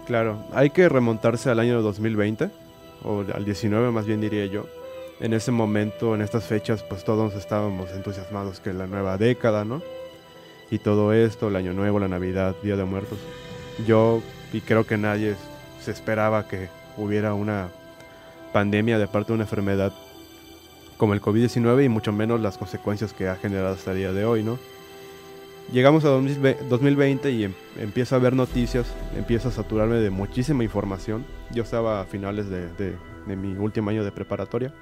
Claro, 0.07 0.39
hay 0.53 0.71
que 0.71 0.89
remontarse 0.89 1.51
al 1.51 1.61
año 1.61 1.81
2020, 1.83 2.51
o 3.05 3.25
al 3.35 3.45
19 3.45 3.91
más 3.91 4.07
bien 4.07 4.21
diría 4.21 4.47
yo. 4.47 4.67
En 5.21 5.33
ese 5.33 5.53
momento, 5.53 6.15
en 6.15 6.23
estas 6.23 6.45
fechas, 6.45 6.83
pues 6.83 7.05
todos 7.05 7.35
estábamos 7.35 7.91
entusiasmados 7.93 8.61
que 8.61 8.73
la 8.73 8.87
nueva 8.87 9.17
década, 9.17 9.65
¿no? 9.65 9.81
Y 10.71 10.79
todo 10.79 11.13
esto, 11.13 11.49
el 11.49 11.57
año 11.57 11.73
nuevo, 11.73 12.01
la 12.01 12.09
Navidad, 12.09 12.57
Día 12.63 12.77
de 12.77 12.85
Muertos 12.85 13.19
yo 13.87 14.23
y 14.53 14.61
creo 14.61 14.87
que 14.87 14.97
nadie 14.97 15.35
se 15.81 15.91
esperaba 15.91 16.47
que 16.47 16.69
hubiera 16.97 17.35
una 17.35 17.69
pandemia 18.53 18.99
de 18.99 19.09
parte 19.09 19.29
de 19.29 19.35
una 19.35 19.45
enfermedad 19.45 19.93
como 20.97 21.13
el 21.15 21.21
COVID-19 21.21 21.85
y 21.85 21.89
mucho 21.89 22.13
menos 22.13 22.41
las 22.41 22.57
consecuencias 22.57 23.13
que 23.13 23.29
ha 23.29 23.37
generado 23.37 23.75
hasta 23.75 23.91
el 23.91 23.99
día 23.99 24.13
de 24.13 24.25
hoy, 24.25 24.43
¿no? 24.45 24.59
Llegamos 25.73 26.05
a 26.05 26.09
2020 26.09 27.31
y 27.33 27.45
em, 27.45 27.55
empiezo 27.79 28.15
a 28.15 28.19
ver 28.19 28.35
noticias, 28.35 28.87
empiezo 29.17 29.49
a 29.49 29.53
saturarme 29.53 29.97
de 29.97 30.11
muchísima 30.11 30.63
información. 30.63 31.25
Yo 31.51 31.63
estaba 31.63 32.01
a 32.01 32.05
finales 32.05 32.49
de, 32.49 32.97
mi 33.27 33.55
último 33.55 33.91
año 33.91 34.05
de 34.05 34.13
preparatoria. 34.13 34.73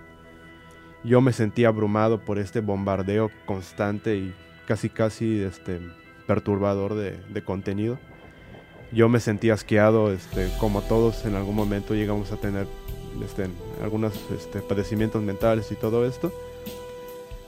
Yo 1.05 1.21
me 1.21 1.33
sentía 1.33 1.69
abrumado 1.69 2.21
por 2.21 2.39
este 2.39 2.61
bombardeo 2.61 3.31
constante 3.47 4.17
y 4.17 4.35
casi 4.67 4.89
casi 4.91 5.41
este, 5.41 5.81
perturbador 6.27 6.95
de 6.95 7.43
contenido 7.43 7.99
yo 8.93 9.09
me 9.09 9.21
sentí 9.21 9.51
asqueado, 9.51 10.13
este, 10.13 10.51
como 10.61 10.83
todos 10.83 11.25
en 11.25 11.35
algún 11.35 11.57
momento 11.57 11.95
llegamos 11.95 12.31
a 12.33 12.37
tener 12.37 12.67
este, 13.25 13.47
algunos 13.83 14.13
este, 14.37 14.61
padecimientos 14.61 15.23
mentales 15.23 15.71
y 15.73 15.77
todo 15.77 16.07
esto. 16.07 16.33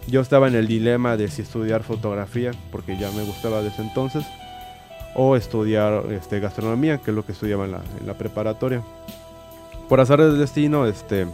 Yo 0.06 0.20
estaba 0.20 0.48
en 0.48 0.54
el 0.54 0.66
dilema 0.66 1.16
de 1.16 1.28
si 1.28 1.42
estudiar 1.42 1.82
fotografía, 1.82 2.50
porque 2.70 2.98
ya 2.98 3.10
me 3.12 3.24
gustaba 3.24 3.62
desde 3.62 3.82
entonces, 3.82 4.24
o 5.14 5.36
estudiar 5.36 6.04
este, 6.12 6.40
gastronomía, 6.40 6.98
que 6.98 7.10
es 7.10 7.14
lo 7.14 7.24
que 7.24 7.32
estudiaba 7.32 7.64
en 7.64 8.06
la, 8.06 8.14
preparatoria. 8.14 8.82
Por 9.88 10.00
azar 10.00 10.20
del 10.20 10.38
destino, 10.38 10.86
este, 10.86 11.26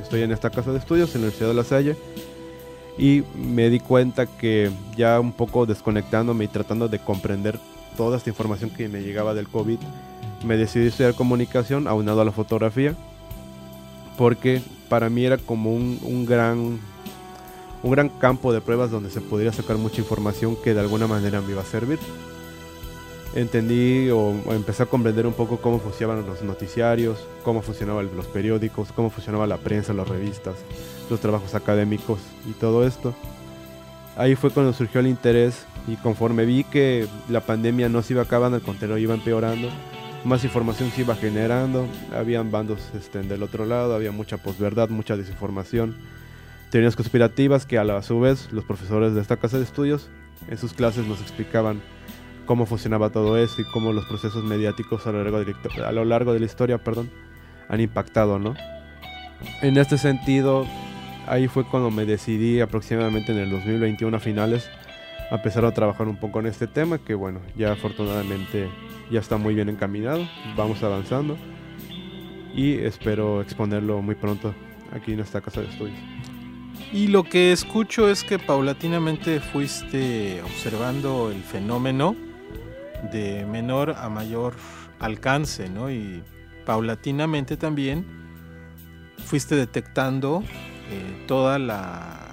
estoy 0.00 0.22
en 0.22 0.32
esta 0.32 0.50
casa 0.50 0.72
de 0.72 0.78
estudios, 0.78 1.14
en 1.14 1.22
la 1.22 1.26
Universidad 1.26 1.48
de 1.48 1.54
La 1.54 1.64
Salle, 1.64 1.96
y 2.98 3.22
me 3.34 3.70
di 3.70 3.80
cuenta 3.80 4.26
que 4.26 4.70
ya 4.96 5.18
un 5.20 5.32
poco 5.32 5.64
desconectándome 5.64 6.44
y 6.44 6.48
tratando 6.48 6.88
de 6.88 6.98
comprender 6.98 7.58
toda 8.00 8.16
esta 8.16 8.30
información 8.30 8.70
que 8.70 8.88
me 8.88 9.02
llegaba 9.02 9.34
del 9.34 9.46
COVID, 9.46 9.76
me 10.46 10.56
decidí 10.56 10.86
estudiar 10.86 11.12
comunicación 11.12 11.86
aunado 11.86 12.22
a 12.22 12.24
la 12.24 12.32
fotografía, 12.32 12.94
porque 14.16 14.62
para 14.88 15.10
mí 15.10 15.26
era 15.26 15.36
como 15.36 15.74
un, 15.74 16.24
gran, 16.24 16.80
un 17.82 17.90
gran 17.90 18.08
campo 18.08 18.54
de 18.54 18.62
pruebas 18.62 18.90
donde 18.90 19.10
se 19.10 19.20
podría 19.20 19.52
sacar 19.52 19.76
mucha 19.76 20.00
información 20.00 20.56
que 20.56 20.72
de 20.72 20.80
alguna 20.80 21.06
manera 21.06 21.42
me 21.42 21.52
iba 21.52 21.60
a 21.60 21.66
servir. 21.66 21.98
Entendí 23.34 24.08
o, 24.08 24.32
empecé 24.50 24.84
a 24.84 24.86
comprender 24.86 25.26
un 25.26 25.34
poco 25.34 25.58
cómo 25.58 25.78
funcionaban 25.78 26.24
los 26.24 26.40
noticiarios, 26.40 27.18
cómo 27.44 27.60
funcionaban 27.60 28.08
los 28.16 28.24
periódicos, 28.28 28.92
cómo 28.92 29.10
funcionaba 29.10 29.46
la 29.46 29.58
prensa, 29.58 29.92
las 29.92 30.08
revistas, 30.08 30.54
los 31.10 31.20
trabajos 31.20 31.54
académicos 31.54 32.18
y 32.48 32.52
todo 32.52 32.86
esto. 32.86 33.12
Ahí 34.16 34.36
fue 34.36 34.50
cuando 34.50 34.72
surgió 34.72 35.00
el 35.00 35.06
interés 35.06 35.66
y 35.90 35.96
conforme 35.96 36.44
vi 36.44 36.62
que 36.62 37.08
la 37.28 37.40
pandemia 37.40 37.88
no 37.88 38.02
se 38.02 38.12
iba 38.12 38.22
acabando, 38.22 38.56
el 38.56 38.62
contrario 38.62 38.96
iba 38.96 39.14
empeorando, 39.14 39.68
más 40.24 40.44
información 40.44 40.90
se 40.90 41.00
iba 41.00 41.16
generando, 41.16 41.88
habían 42.14 42.52
bandos 42.52 42.90
este, 42.94 43.20
del 43.22 43.42
otro 43.42 43.66
lado, 43.66 43.96
había 43.96 44.12
mucha 44.12 44.38
posverdad, 44.38 44.88
mucha 44.88 45.16
desinformación, 45.16 45.96
teorías 46.70 46.94
conspirativas 46.94 47.66
que 47.66 47.76
a, 47.76 47.82
la, 47.82 48.02
su 48.02 48.20
vez 48.20 48.52
los 48.52 48.64
profesores 48.64 49.14
de 49.14 49.20
esta 49.20 49.38
casa 49.38 49.58
de 49.58 49.64
estudios 49.64 50.10
en 50.48 50.58
sus 50.58 50.74
clases 50.74 51.06
nos 51.06 51.20
explicaban 51.20 51.80
cómo 52.46 52.66
funcionaba 52.66 53.10
todo 53.10 53.36
eso 53.36 53.60
y 53.60 53.64
cómo 53.64 53.92
los 53.92 54.04
procesos 54.04 54.44
mediáticos 54.44 55.08
a 55.08 55.12
lo 55.12 55.24
largo 55.24 55.44
de, 55.44 55.54
a 55.84 55.92
lo 55.92 56.04
largo 56.04 56.32
de 56.32 56.38
la 56.38 56.46
historia 56.46 56.78
perdón, 56.78 57.10
han 57.68 57.80
impactado, 57.80 58.38
¿no? 58.38 58.54
En 59.60 59.76
este 59.76 59.98
sentido, 59.98 60.66
ahí 61.26 61.48
fue 61.48 61.64
cuando 61.64 61.90
me 61.90 62.04
decidí 62.04 62.60
aproximadamente 62.60 63.32
en 63.32 63.38
el 63.38 63.50
2021 63.50 64.16
a 64.16 64.20
finales 64.20 64.70
a 65.30 65.36
empezar 65.36 65.64
a 65.64 65.72
trabajar 65.72 66.08
un 66.08 66.16
poco 66.16 66.40
en 66.40 66.46
este 66.46 66.66
tema 66.66 66.98
que 66.98 67.14
bueno, 67.14 67.40
ya 67.56 67.72
afortunadamente 67.72 68.68
ya 69.10 69.20
está 69.20 69.36
muy 69.36 69.54
bien 69.54 69.68
encaminado, 69.68 70.26
vamos 70.56 70.82
avanzando 70.82 71.36
y 72.54 72.74
espero 72.74 73.40
exponerlo 73.40 74.02
muy 74.02 74.16
pronto 74.16 74.54
aquí 74.92 75.12
en 75.12 75.20
esta 75.20 75.40
casa 75.40 75.60
de 75.60 75.68
estudios. 75.68 75.98
Y 76.92 77.06
lo 77.06 77.22
que 77.22 77.52
escucho 77.52 78.10
es 78.10 78.24
que 78.24 78.40
paulatinamente 78.40 79.38
fuiste 79.38 80.42
observando 80.42 81.30
el 81.30 81.40
fenómeno 81.42 82.16
de 83.12 83.46
menor 83.46 83.94
a 83.96 84.08
mayor 84.08 84.54
alcance, 84.98 85.68
¿no? 85.68 85.90
Y 85.90 86.22
paulatinamente 86.66 87.56
también 87.56 88.04
fuiste 89.24 89.54
detectando 89.54 90.42
eh, 90.90 91.24
toda 91.28 91.60
la, 91.60 92.29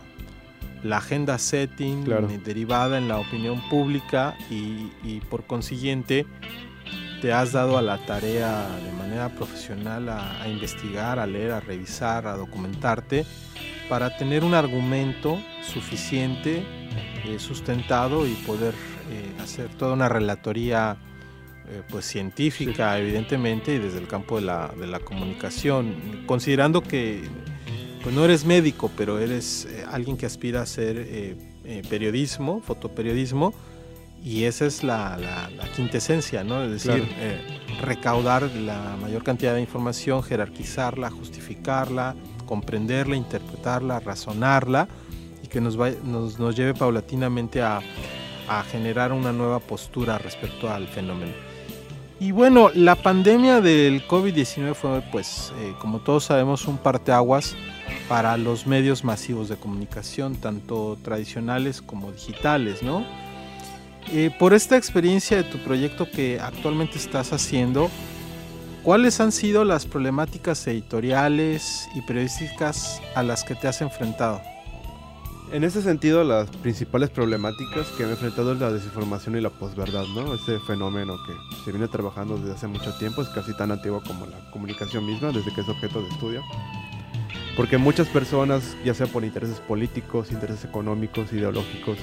la 0.84 0.98
agenda 0.98 1.38
setting 1.38 2.06
derivada 2.44 2.98
en 2.98 3.08
la 3.08 3.20
opinión 3.20 3.62
pública 3.70 4.36
y, 4.50 5.20
por 5.30 5.46
consiguiente 5.46 6.26
te 7.22 7.34
has 7.34 7.52
dado 7.52 7.78
a 7.78 7.82
la 7.82 7.98
tarea 8.06 8.68
de 8.86 8.92
manera 8.92 9.30
profesional 9.30 10.08
a, 10.10 10.48
investigar, 10.48 11.18
a 11.18 11.26
leer, 11.26 11.52
a 11.52 11.60
revisar, 11.60 12.28
a 12.28 12.38
documentarte 12.38 13.26
para 13.90 14.16
tener 14.18 14.44
un 14.44 14.54
argumento 14.54 15.40
suficiente, 15.64 16.64
eh, 17.26 17.40
sustentado 17.40 18.28
y 18.28 18.34
poder 18.46 18.76
eh, 19.10 19.32
hacer 19.42 19.70
toda 19.70 19.94
una 19.94 20.10
relatoría 20.10 20.98
eh, 21.70 21.82
pues 21.90 22.06
científica, 22.06 22.98
evidentemente, 23.00 23.74
y 23.76 23.80
desde 23.80 23.98
el 23.98 24.08
campo 24.08 24.36
de 24.38 24.46
la, 24.46 24.72
de 24.80 24.88
la 24.88 25.00
comunicación, 25.00 26.24
considerando 26.28 26.82
que 26.82 27.24
pues 28.08 28.16
no 28.16 28.24
eres 28.24 28.46
médico, 28.46 28.90
pero 28.96 29.20
eres 29.20 29.66
eh, 29.66 29.84
alguien 29.92 30.16
que 30.16 30.26
aspira 30.26 30.62
a 30.62 30.64
hacer 30.64 30.96
eh, 30.98 31.36
periodismo, 31.90 32.62
fotoperiodismo, 32.62 33.54
y 34.24 34.46
esa 34.46 34.66
es 34.66 34.82
la, 34.82 35.18
la, 35.18 35.72
quintesencia, 35.76 36.46
¿no? 36.46 36.64
Es 36.64 36.72
decir, 36.86 37.06
recaudar 37.82 38.44
la 38.44 38.96
mayor 39.02 39.26
cantidad 39.26 39.56
de 39.56 39.60
información, 39.60 40.24
jerarquizarla, 40.24 41.10
justificarla, 41.12 42.16
comprenderla, 42.46 43.18
interpretarla, 43.18 44.00
razonarla, 44.00 44.88
y 45.44 45.48
que 45.48 45.60
nos, 45.60 45.76
nos, 46.06 46.40
nos 46.40 46.56
lleve 46.56 46.76
paulatinamente 46.76 47.62
a, 47.62 47.82
a 48.48 48.64
generar 48.64 49.12
una 49.12 49.34
nueva 49.34 49.60
postura 49.60 50.18
respecto 50.18 50.70
al 50.70 50.88
fenómeno. 50.88 51.34
Y 52.20 52.32
bueno, 52.32 52.72
la 52.74 52.96
pandemia 52.96 53.62
del 53.62 54.08
COVID-19 54.08 54.74
fue, 54.74 55.02
pues, 55.12 55.54
eh, 55.60 55.74
como 55.80 56.00
todos 56.00 56.24
sabemos, 56.24 56.68
un 56.68 56.78
parteaguas 56.80 57.56
para 58.10 58.38
los 58.38 58.66
medios 58.66 59.04
masivos 59.04 59.50
de 59.50 59.56
comunicación, 59.56 60.36
tanto 60.36 60.98
tradicionales 61.04 61.80
como 61.80 62.12
digitales, 62.12 62.82
¿no? 62.82 63.06
Eh, 64.12 64.32
por 64.40 64.56
esta 64.56 64.78
experiencia 64.78 65.38
de 65.38 65.44
tu 65.44 65.60
proyecto 65.60 66.10
que 66.10 66.40
actualmente 66.40 66.98
estás 66.98 67.34
haciendo, 67.34 67.92
¿cuáles 68.82 69.20
han 69.20 69.32
sido 69.32 69.64
las 69.64 69.86
problemáticas 69.86 70.66
editoriales 70.66 71.88
y 71.94 72.02
periodísticas 72.02 73.00
a 73.14 73.22
las 73.22 73.44
que 73.44 73.54
te 73.54 73.68
has 73.68 73.82
enfrentado? 73.82 74.42
En 75.50 75.64
ese 75.64 75.82
sentido, 75.82 76.26
las 76.26 76.50
principales 76.50 77.10
problemáticas 77.10 77.88
que 77.96 78.04
han 78.04 78.10
enfrentado 78.10 78.52
es 78.52 78.60
la 78.60 78.70
desinformación 78.70 79.38
y 79.38 79.42
la 79.42 79.50
posverdad, 79.50 80.04
¿no? 80.14 80.34
Ese 80.34 80.60
fenómeno 80.60 81.16
que 81.26 81.34
se 81.64 81.72
viene 81.72 81.88
trabajando 81.88 82.38
desde 82.38 82.52
hace 82.52 82.68
mucho 82.68 82.94
tiempo, 82.98 83.22
es 83.22 83.30
casi 83.30 83.56
tan 83.56 83.72
antiguo 83.72 84.04
como 84.06 84.26
la 84.26 84.38
comunicación 84.52 85.06
misma, 85.06 85.32
desde 85.32 85.54
que 85.54 85.62
es 85.62 85.70
objeto 85.70 86.02
de 86.02 86.10
estudio. 86.10 86.44
Porque 87.56 87.78
muchas 87.78 88.10
personas, 88.10 88.76
ya 88.84 88.94
sea 88.94 89.08
por 89.08 89.24
intereses 89.24 89.62
políticos, 89.62 90.34
intereses 90.34 90.66
económicos, 90.66 91.32
ideológicos, 91.32 91.98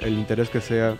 el 0.00 0.18
interés 0.18 0.50
que 0.50 0.60
sea, 0.60 0.98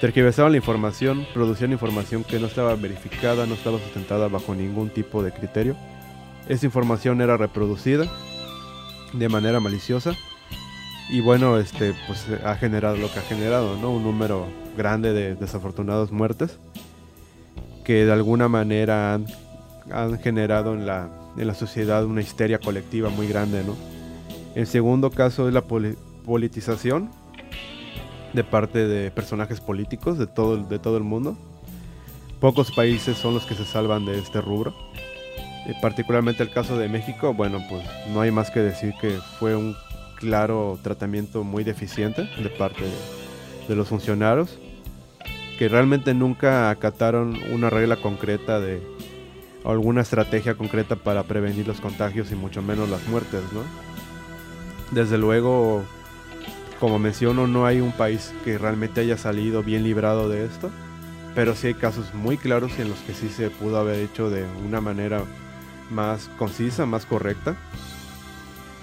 tergiversaban 0.00 0.52
la 0.52 0.58
información, 0.58 1.26
producían 1.34 1.72
información 1.72 2.22
que 2.22 2.38
no 2.38 2.46
estaba 2.46 2.76
verificada, 2.76 3.46
no 3.46 3.54
estaba 3.54 3.80
sustentada 3.80 4.28
bajo 4.28 4.54
ningún 4.54 4.90
tipo 4.90 5.24
de 5.24 5.32
criterio. 5.32 5.76
Esa 6.48 6.66
información 6.66 7.20
era 7.20 7.36
reproducida 7.36 8.06
de 9.12 9.28
manera 9.28 9.58
maliciosa 9.58 10.14
y 11.10 11.20
bueno, 11.20 11.58
este, 11.58 11.94
pues 12.06 12.26
ha 12.44 12.54
generado 12.56 12.96
lo 12.96 13.10
que 13.10 13.18
ha 13.18 13.22
generado, 13.22 13.76
¿no? 13.76 13.90
Un 13.92 14.02
número 14.02 14.46
grande 14.76 15.12
de 15.12 15.34
desafortunados 15.34 16.12
muertes 16.12 16.58
que 17.84 18.04
de 18.04 18.12
alguna 18.12 18.48
manera 18.48 19.14
han, 19.90 20.18
generado 20.20 20.74
en 20.74 20.86
la, 20.86 21.08
en 21.38 21.46
la 21.46 21.54
sociedad 21.54 22.04
una 22.04 22.20
histeria 22.20 22.58
colectiva 22.58 23.08
muy 23.08 23.26
grande, 23.26 23.64
¿no? 23.64 23.74
El 24.54 24.66
segundo 24.66 25.10
caso 25.10 25.48
es 25.48 25.54
la 25.54 25.62
politización 25.62 27.10
de 28.34 28.44
parte 28.44 28.86
de 28.86 29.10
personajes 29.10 29.60
políticos 29.60 30.18
de 30.18 30.26
todo, 30.26 30.58
de 30.58 30.78
todo 30.78 30.98
el 30.98 31.04
mundo. 31.04 31.38
Pocos 32.40 32.70
países 32.72 33.16
son 33.16 33.34
los 33.34 33.46
que 33.46 33.54
se 33.54 33.64
salvan 33.64 34.04
de 34.04 34.18
este 34.18 34.42
rubro. 34.42 34.74
Y 35.66 35.80
particularmente 35.80 36.42
el 36.42 36.50
caso 36.50 36.76
de 36.78 36.88
México, 36.88 37.32
bueno, 37.34 37.58
pues 37.68 37.82
no 38.12 38.20
hay 38.20 38.30
más 38.30 38.50
que 38.50 38.60
decir 38.60 38.94
que 39.00 39.18
fue 39.38 39.56
un 39.56 39.74
claro 40.18 40.78
tratamiento 40.82 41.44
muy 41.44 41.64
deficiente 41.64 42.22
de 42.22 42.50
parte 42.50 42.82
de, 43.68 43.74
los 43.74 43.88
funcionarios 43.88 44.58
que 45.58 45.68
realmente 45.68 46.14
nunca 46.14 46.70
acataron 46.70 47.38
una 47.52 47.68
regla 47.68 47.96
concreta 47.96 48.60
de 48.60 48.80
alguna 49.64 50.02
estrategia 50.02 50.54
concreta 50.54 50.96
para 50.96 51.24
prevenir 51.24 51.66
los 51.66 51.80
contagios 51.80 52.30
y 52.32 52.34
mucho 52.34 52.62
menos 52.62 52.88
las 52.88 53.06
muertes, 53.08 53.42
¿no? 53.52 53.62
Desde 54.92 55.18
luego, 55.18 55.82
como 56.80 56.98
menciono, 56.98 57.46
no 57.46 57.66
hay 57.66 57.80
un 57.80 57.92
país 57.92 58.32
que 58.44 58.56
realmente 58.56 59.00
haya 59.00 59.18
salido 59.18 59.62
bien 59.62 59.82
librado 59.82 60.28
de 60.28 60.46
esto, 60.46 60.70
pero 61.34 61.54
sí 61.54 61.66
hay 61.66 61.74
casos 61.74 62.14
muy 62.14 62.38
claros 62.38 62.78
en 62.78 62.88
los 62.88 62.98
que 63.00 63.12
sí 63.12 63.28
se 63.28 63.50
pudo 63.50 63.78
haber 63.78 63.98
hecho 63.98 64.30
de 64.30 64.46
una 64.66 64.80
manera 64.80 65.22
más 65.90 66.30
concisa, 66.38 66.86
más 66.86 67.04
correcta 67.04 67.56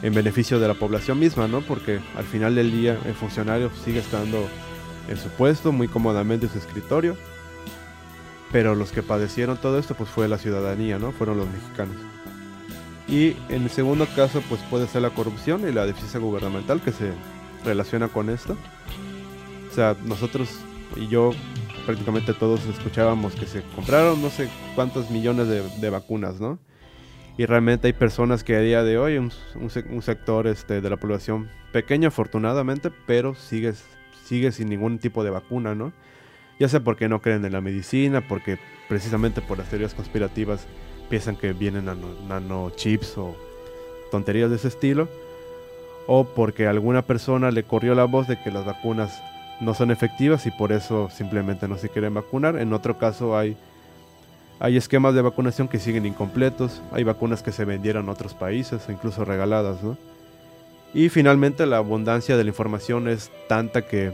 en 0.05 0.13
beneficio 0.13 0.59
de 0.59 0.67
la 0.67 0.75
población 0.75 1.17
misma, 1.17 1.47
¿no? 1.47 1.61
Porque 1.61 1.99
al 2.15 2.25
final 2.25 2.53
del 2.53 2.71
día 2.71 2.95
el 3.05 3.15
funcionario 3.15 3.71
sigue 3.83 4.01
estando 4.01 4.47
en 5.09 5.17
su 5.17 5.29
puesto, 5.29 5.71
muy 5.71 5.87
cómodamente 5.87 6.45
en 6.45 6.51
su 6.51 6.59
escritorio, 6.59 7.17
pero 8.51 8.75
los 8.75 8.91
que 8.91 9.01
padecieron 9.01 9.57
todo 9.57 9.79
esto 9.79 9.95
pues 9.95 10.07
fue 10.07 10.27
la 10.27 10.37
ciudadanía, 10.37 10.99
¿no? 10.99 11.11
Fueron 11.11 11.39
los 11.39 11.47
mexicanos. 11.49 11.95
Y 13.07 13.35
en 13.49 13.63
el 13.63 13.71
segundo 13.71 14.05
caso 14.15 14.43
pues 14.47 14.61
puede 14.69 14.85
ser 14.85 15.01
la 15.01 15.09
corrupción 15.09 15.67
y 15.67 15.71
la 15.71 15.87
deficiencia 15.87 16.19
gubernamental 16.19 16.81
que 16.81 16.91
se 16.91 17.11
relaciona 17.63 18.07
con 18.07 18.29
esto. 18.29 18.55
O 19.71 19.73
sea, 19.73 19.95
nosotros 20.05 20.49
y 20.95 21.07
yo 21.07 21.31
prácticamente 21.87 22.35
todos 22.35 22.63
escuchábamos 22.65 23.33
que 23.33 23.47
se 23.47 23.63
compraron 23.75 24.21
no 24.21 24.29
sé 24.29 24.49
cuántos 24.75 25.09
millones 25.09 25.47
de, 25.47 25.67
de 25.79 25.89
vacunas, 25.89 26.39
¿no? 26.39 26.59
Y 27.37 27.45
realmente 27.45 27.87
hay 27.87 27.93
personas 27.93 28.43
que 28.43 28.55
a 28.55 28.61
día 28.61 28.83
de 28.83 28.97
hoy, 28.97 29.17
un, 29.17 29.31
un, 29.55 30.01
sector 30.01 30.47
este, 30.47 30.79
de 30.79 30.89
la 30.89 30.97
población 30.97 31.49
pequeño 31.73 32.07
afortunadamente, 32.07 32.91
pero 33.05 33.35
sigue, 33.35 33.73
sigue 34.23 34.51
sin 34.51 34.69
ningún 34.69 34.99
tipo 34.99 35.23
de 35.23 35.31
vacuna, 35.31 35.75
¿no? 35.75 35.91
Ya 36.59 36.69
sea 36.69 36.79
porque 36.79 37.09
no 37.09 37.21
creen 37.21 37.43
en 37.43 37.51
la 37.51 37.59
medicina, 37.59 38.25
porque 38.25 38.57
precisamente 38.87 39.41
por 39.41 39.57
las 39.57 39.69
teorías 39.69 39.93
conspirativas 39.93 40.65
piensan 41.09 41.35
que 41.35 41.51
vienen 41.51 41.85
nano, 41.85 42.71
chips 42.75 43.17
o 43.17 43.35
tonterías 44.11 44.49
de 44.49 44.55
ese 44.55 44.69
estilo, 44.69 45.09
o 46.07 46.23
porque 46.23 46.67
alguna 46.67 47.01
persona 47.01 47.51
le 47.51 47.63
corrió 47.63 47.95
la 47.95 48.05
voz 48.05 48.29
de 48.29 48.41
que 48.41 48.51
las 48.51 48.65
vacunas 48.65 49.21
no 49.59 49.73
son 49.73 49.91
efectivas 49.91 50.45
y 50.45 50.51
por 50.51 50.71
eso 50.71 51.09
simplemente 51.09 51.67
no 51.67 51.77
se 51.77 51.89
quieren 51.89 52.13
vacunar. 52.13 52.57
En 52.57 52.71
otro 52.71 52.97
caso 52.97 53.37
hay 53.37 53.57
hay 54.59 54.77
esquemas 54.77 55.13
de 55.13 55.21
vacunación 55.21 55.67
que 55.67 55.79
siguen 55.79 56.05
incompletos, 56.05 56.81
hay 56.91 57.03
vacunas 57.03 57.43
que 57.43 57.51
se 57.51 57.65
vendieron 57.65 58.07
a 58.07 58.11
otros 58.13 58.33
países, 58.33 58.83
incluso 58.89 59.25
regaladas, 59.25 59.83
¿no? 59.83 59.97
Y 60.93 61.09
finalmente 61.09 61.65
la 61.65 61.77
abundancia 61.77 62.37
de 62.37 62.43
la 62.43 62.49
información 62.49 63.09
es 63.09 63.29
tanta 63.49 63.81
que 63.81 64.13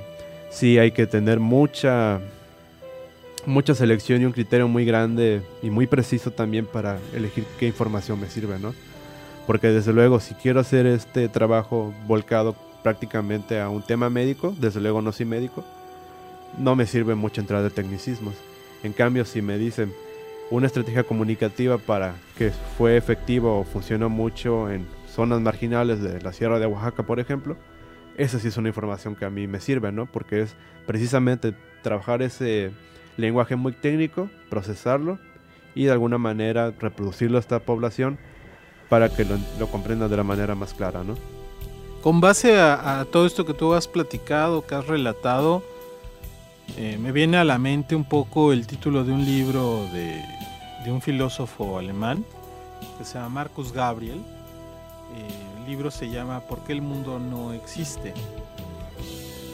sí 0.50 0.80
hay 0.80 0.92
que 0.92 1.06
tener 1.06 1.40
mucha 1.40 2.20
mucha 3.46 3.74
selección 3.74 4.22
y 4.22 4.26
un 4.26 4.32
criterio 4.32 4.68
muy 4.68 4.86
grande 4.86 5.42
y 5.64 5.70
muy 5.70 5.88
preciso 5.88 6.32
también 6.32 6.66
para 6.66 7.00
elegir 7.14 7.44
qué 7.60 7.68
información 7.68 8.20
me 8.20 8.28
sirve, 8.28 8.60
¿no? 8.60 8.74
Porque 9.48 9.68
desde 9.68 9.94
luego 9.94 10.20
si 10.20 10.36
quiero 10.36 10.60
hacer 10.60 10.86
este 10.86 11.28
trabajo 11.28 11.94
volcado 12.08 12.56
prácticamente 12.84 13.60
a 13.60 13.70
un 13.70 13.82
tema 13.82 14.10
médico, 14.10 14.56
desde 14.60 14.80
luego 14.80 15.02
no 15.02 15.12
soy 15.12 15.26
médico, 15.26 15.64
no 16.58 16.76
me 16.76 16.86
sirve 16.86 17.16
mucho 17.16 17.42
entrar 17.42 17.64
de 17.64 17.70
tecnicismos. 17.70 18.36
En 18.84 18.94
cambio, 18.94 19.26
si 19.26 19.42
me 19.42 19.58
dicen, 19.58 19.94
una 20.52 20.68
estrategia 20.68 21.04
comunicativa 21.04 21.78
para 21.78 22.14
que 22.38 22.52
fue 22.78 22.98
efectivo 22.98 23.60
o 23.60 23.64
funcionó 23.64 24.10
mucho 24.10 24.70
en 24.70 24.86
zonas 25.08 25.42
marginales 25.42 26.02
de 26.02 26.22
la 26.22 26.34
Sierra 26.34 26.60
de 26.60 26.68
Oaxaca, 26.68 27.04
por 27.04 27.20
ejemplo, 27.20 27.56
esa 28.18 28.38
sí 28.38 28.50
es 28.50 28.58
una 28.58 28.68
información 28.68 29.16
que 29.16 29.26
a 29.26 29.30
mí 29.30 29.48
me 29.48 29.62
sirve, 29.62 29.92
¿no? 29.94 30.06
Porque 30.06 30.42
es 30.42 30.56
precisamente 30.86 31.56
trabajar 31.82 32.22
ese 32.22 32.72
lenguaje 33.16 33.56
muy 33.56 33.72
técnico, 33.72 34.30
procesarlo 34.50 35.20
y 35.74 35.86
de 35.86 35.92
alguna 35.92 36.18
manera 36.18 36.74
reproducirlo 36.78 37.38
a 37.38 37.40
esta 37.40 37.60
población 37.60 38.20
para 38.90 39.08
que 39.08 39.24
lo, 39.24 39.38
lo 39.58 39.68
comprendan 39.68 40.10
de 40.10 40.18
la 40.18 40.24
manera 40.24 40.54
más 40.54 40.74
clara, 40.74 41.02
¿no? 41.04 41.16
Con 42.02 42.20
base 42.20 42.60
a 42.60 43.06
todo 43.10 43.26
esto 43.26 43.46
que 43.46 43.54
tú 43.54 43.74
has 43.74 43.88
platicado, 43.88 44.66
que 44.66 44.76
has 44.76 44.88
relatado, 44.88 45.64
eh, 46.78 46.98
me 46.98 47.12
viene 47.12 47.38
a 47.38 47.44
la 47.44 47.58
mente 47.58 47.96
un 47.96 48.06
poco 48.06 48.54
el 48.54 48.66
título 48.66 49.04
de 49.04 49.12
un 49.12 49.26
libro 49.26 49.86
de, 49.94 50.24
un 50.92 51.02
filósofo 51.02 51.78
alemán 51.78 52.26
que 52.98 53.06
se 53.06 53.16
llama 53.16 53.30
Marcus 53.30 53.72
Gabriel. 53.72 54.20
Eh, 55.16 55.60
el 55.60 55.66
libro 55.70 55.92
se 55.92 56.10
llama 56.10 56.40
¿Por 56.42 56.64
qué 56.64 56.74
el 56.74 56.82
mundo 56.82 57.20
no 57.20 57.54
existe? 57.54 58.14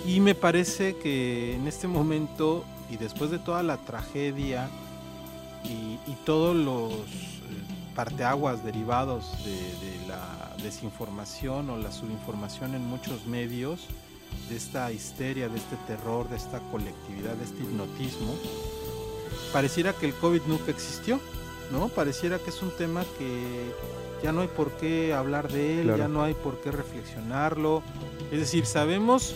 Y 0.05 0.19
me 0.19 0.35
parece 0.35 0.95
que 0.95 1.55
en 1.55 1.67
este 1.67 1.87
momento 1.87 2.63
y 2.89 2.97
después 2.97 3.31
de 3.31 3.39
toda 3.39 3.63
la 3.63 3.77
tragedia 3.77 4.69
y, 5.63 5.97
todos 6.25 6.55
los 6.55 6.93
eh, 6.93 6.97
parteaguas 7.95 8.63
derivados 8.63 9.43
de, 9.45 10.07
la 10.07 10.55
desinformación 10.61 11.69
o 11.69 11.77
la 11.77 11.91
subinformación 11.91 12.75
en 12.75 12.85
muchos 12.85 13.25
medios, 13.27 13.87
de 14.49 14.55
esta 14.55 14.91
histeria, 14.91 15.49
de 15.49 15.57
este 15.57 15.75
terror, 15.87 16.29
de 16.29 16.37
esta 16.37 16.59
colectividad, 16.71 17.35
de 17.35 17.43
este 17.43 17.63
hipnotismo, 17.63 18.35
pareciera 19.51 19.93
que 19.93 20.05
el 20.05 20.13
COVID 20.13 20.41
nunca 20.47 20.71
existió, 20.71 21.19
¿no? 21.71 21.89
Pareciera 21.89 22.39
que 22.39 22.49
es 22.49 22.61
un 22.61 22.71
tema 22.71 23.03
que 23.17 23.71
ya 24.23 24.31
no 24.31 24.41
hay 24.41 24.47
por 24.47 24.71
qué 24.77 25.13
hablar 25.13 25.51
de 25.51 25.81
él, 25.81 25.95
ya 25.97 26.07
no 26.07 26.23
hay 26.23 26.33
por 26.33 26.59
qué 26.61 26.71
reflexionarlo. 26.71 27.83
Es 28.31 28.39
decir, 28.39 28.65
sabemos 28.65 29.35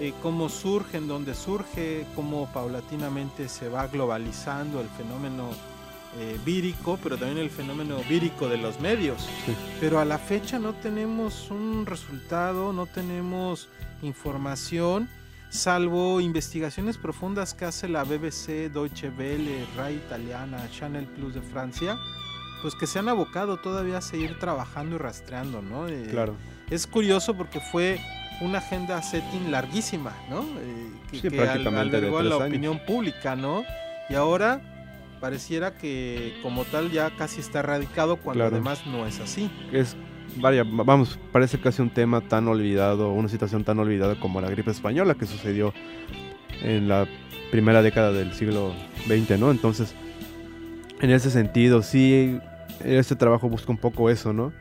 eh, 0.00 0.12
cómo 0.22 0.48
surge, 0.48 0.98
en 0.98 1.08
dónde 1.08 1.34
surge, 1.34 2.06
cómo 2.14 2.48
paulatinamente 2.52 3.48
se 3.48 3.68
va 3.68 3.86
globalizando 3.86 4.80
el 4.80 4.88
fenómeno 4.88 5.50
eh, 6.18 6.38
vírico, 6.44 6.98
pero 7.02 7.16
también 7.18 7.38
el 7.38 7.50
fenómeno 7.50 7.98
vírico 8.08 8.48
de 8.48 8.56
los 8.56 8.80
medios. 8.80 9.28
Pero 9.80 9.98
a 9.98 10.04
la 10.04 10.18
fecha 10.18 10.58
no 10.58 10.72
tenemos 10.72 11.50
un 11.50 11.84
resultado, 11.84 12.72
no 12.72 12.86
tenemos 12.86 13.68
información, 14.02 15.08
salvo 15.50 16.20
investigaciones 16.20 16.96
profundas 16.96 17.52
que 17.54 17.66
hace 17.66 17.88
la 17.88 18.04
BBC, 18.04 18.70
Deutsche 18.72 19.10
Welle, 19.10 19.66
RAI 19.76 19.96
Italiana, 19.96 20.68
Channel 20.70 21.06
Plus 21.06 21.34
de 21.34 21.42
Francia, 21.42 21.98
pues 22.62 22.74
que 22.74 22.86
se 22.86 22.98
han 22.98 23.08
abocado 23.08 23.58
todavía 23.58 23.98
a 23.98 24.02
seguir 24.02 24.38
trabajando 24.38 24.96
y 24.96 24.98
rastreando, 24.98 25.60
¿no? 25.62 25.88
Eh, 25.88 26.08
claro. 26.10 26.34
Es 26.70 26.86
curioso 26.86 27.36
porque 27.36 27.60
fue 27.60 28.00
una 28.40 28.58
agenda 28.58 29.00
setting 29.02 29.50
larguísima, 29.50 30.12
¿no? 30.28 30.40
Eh, 30.60 30.90
que, 31.10 31.20
sí, 31.20 31.30
prácticamente 31.30 31.96
albergó 31.96 32.18
a 32.18 32.22
la 32.22 32.36
opinión 32.36 32.80
pública, 32.86 33.36
¿no? 33.36 33.64
Y 34.08 34.14
ahora 34.14 34.60
pareciera 35.20 35.74
que 35.74 36.38
como 36.42 36.64
tal 36.64 36.90
ya 36.90 37.10
casi 37.16 37.40
está 37.40 37.60
erradicado 37.60 38.16
cuando 38.16 38.44
además 38.44 38.86
no 38.86 39.06
es 39.06 39.20
así. 39.20 39.50
Es 39.72 39.96
vaya, 40.36 40.64
vamos, 40.64 41.18
parece 41.32 41.58
casi 41.58 41.82
un 41.82 41.90
tema 41.90 42.20
tan 42.20 42.48
olvidado, 42.48 43.10
una 43.12 43.28
situación 43.28 43.64
tan 43.64 43.78
olvidada 43.78 44.18
como 44.18 44.40
la 44.40 44.50
gripe 44.50 44.70
española 44.70 45.14
que 45.14 45.26
sucedió 45.26 45.72
en 46.62 46.88
la 46.88 47.06
primera 47.50 47.82
década 47.82 48.12
del 48.12 48.32
siglo 48.32 48.72
XX, 49.06 49.38
¿no? 49.38 49.50
Entonces, 49.50 49.94
en 51.00 51.10
ese 51.10 51.30
sentido, 51.30 51.82
sí, 51.82 52.38
este 52.84 53.16
trabajo 53.16 53.48
busca 53.48 53.70
un 53.70 53.78
poco 53.78 54.10
eso, 54.10 54.32
¿no? 54.32 54.52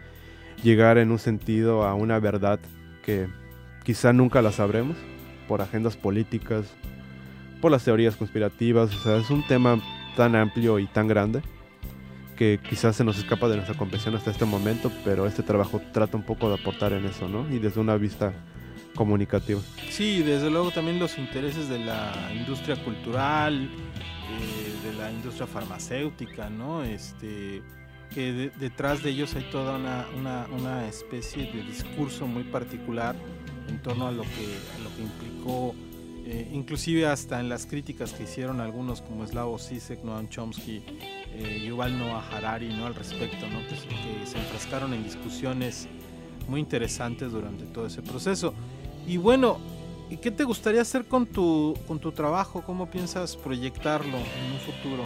Llegar 0.63 0.97
en 0.97 1.11
un 1.11 1.19
sentido 1.19 1.83
a 1.83 1.93
una 1.95 2.19
verdad 2.19 2.59
que 3.03 3.27
quizá 3.83 4.13
nunca 4.13 4.41
la 4.41 4.51
sabremos 4.51 4.97
por 5.47 5.61
agendas 5.61 5.95
políticas, 5.97 6.65
por 7.61 7.71
las 7.71 7.83
teorías 7.83 8.15
conspirativas, 8.15 8.93
o 8.95 8.99
sea, 8.99 9.17
es 9.17 9.29
un 9.29 9.45
tema 9.47 9.79
tan 10.15 10.35
amplio 10.35 10.79
y 10.79 10.87
tan 10.87 11.07
grande 11.07 11.41
que 12.35 12.59
quizás 12.67 12.95
se 12.95 13.03
nos 13.03 13.17
escapa 13.17 13.47
de 13.47 13.55
nuestra 13.55 13.77
comprensión 13.77 14.15
hasta 14.15 14.31
este 14.31 14.45
momento, 14.45 14.91
pero 15.03 15.25
este 15.25 15.41
trabajo 15.41 15.81
trata 15.93 16.17
un 16.17 16.23
poco 16.23 16.49
de 16.49 16.55
aportar 16.55 16.93
en 16.93 17.05
eso, 17.05 17.27
¿no? 17.27 17.49
Y 17.53 17.59
desde 17.59 17.79
una 17.79 17.95
vista 17.95 18.33
comunicativa. 18.95 19.61
Sí, 19.89 20.21
desde 20.21 20.49
luego 20.49 20.71
también 20.71 20.99
los 20.99 21.17
intereses 21.17 21.69
de 21.69 21.79
la 21.79 22.31
industria 22.33 22.75
cultural, 22.83 23.63
eh, 23.63 24.87
de 24.87 24.93
la 24.97 25.11
industria 25.11 25.47
farmacéutica, 25.47 26.49
¿no? 26.49 26.83
Este, 26.83 27.61
que 28.13 28.51
detrás 28.59 29.03
de 29.03 29.11
ellos 29.11 29.35
hay 29.35 29.43
toda 29.51 29.77
una, 29.77 30.05
una, 30.17 30.47
una 30.57 30.87
especie 30.87 31.51
de 31.51 31.63
discurso 31.63 32.27
muy 32.27 32.43
particular 32.43 33.15
en 33.67 33.81
torno 33.81 34.07
a 34.07 34.11
lo 34.11 34.23
que, 34.23 34.57
lo 34.83 34.95
que 34.95 35.01
implicó, 35.01 35.75
eh, 36.25 36.49
inclusive 36.51 37.05
hasta 37.05 37.39
en 37.39 37.49
las 37.49 37.67
críticas 37.67 38.11
que 38.11 38.23
hicieron 38.23 38.59
algunos 38.59 39.01
como 39.01 39.25
Slavoj 39.25 39.61
Zizek, 39.61 40.03
Noam 40.03 40.27
Chomsky, 40.27 40.81
eh, 41.35 41.63
Yuval 41.67 41.97
Noah 41.97 42.27
Harari, 42.31 42.69
¿no? 42.69 42.87
Al 42.87 42.95
respecto, 42.95 43.47
¿no? 43.47 43.59
Que, 43.67 43.75
se 44.25 44.37
enfrascaron 44.37 44.93
en 44.93 45.03
discusiones 45.03 45.87
muy 46.47 46.59
interesantes 46.59 47.31
durante 47.31 47.65
todo 47.65 47.85
ese 47.85 48.01
proceso. 48.01 48.53
Y 49.07 49.17
bueno, 49.17 49.59
¿y 50.09 50.17
qué 50.17 50.31
te 50.31 50.43
gustaría 50.43 50.81
hacer 50.81 51.05
con 51.05 51.27
tu, 51.27 51.77
con 51.87 51.99
tu 51.99 52.11
trabajo? 52.11 52.63
¿Cómo 52.65 52.89
piensas 52.89 53.37
proyectarlo 53.37 54.17
en 54.17 54.51
un 54.51 54.59
futuro? 54.59 55.05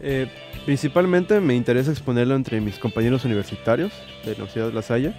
Eh, 0.00 0.30
principalmente 0.66 1.40
me 1.40 1.54
interesa 1.54 1.90
exponerlo 1.90 2.34
entre 2.34 2.60
mis 2.60 2.78
compañeros 2.78 3.24
universitarios 3.24 3.92
de 4.24 4.32
la 4.32 4.36
Universidad 4.36 4.66
de 4.66 4.72
La 4.72 4.82
Salle 4.82 5.14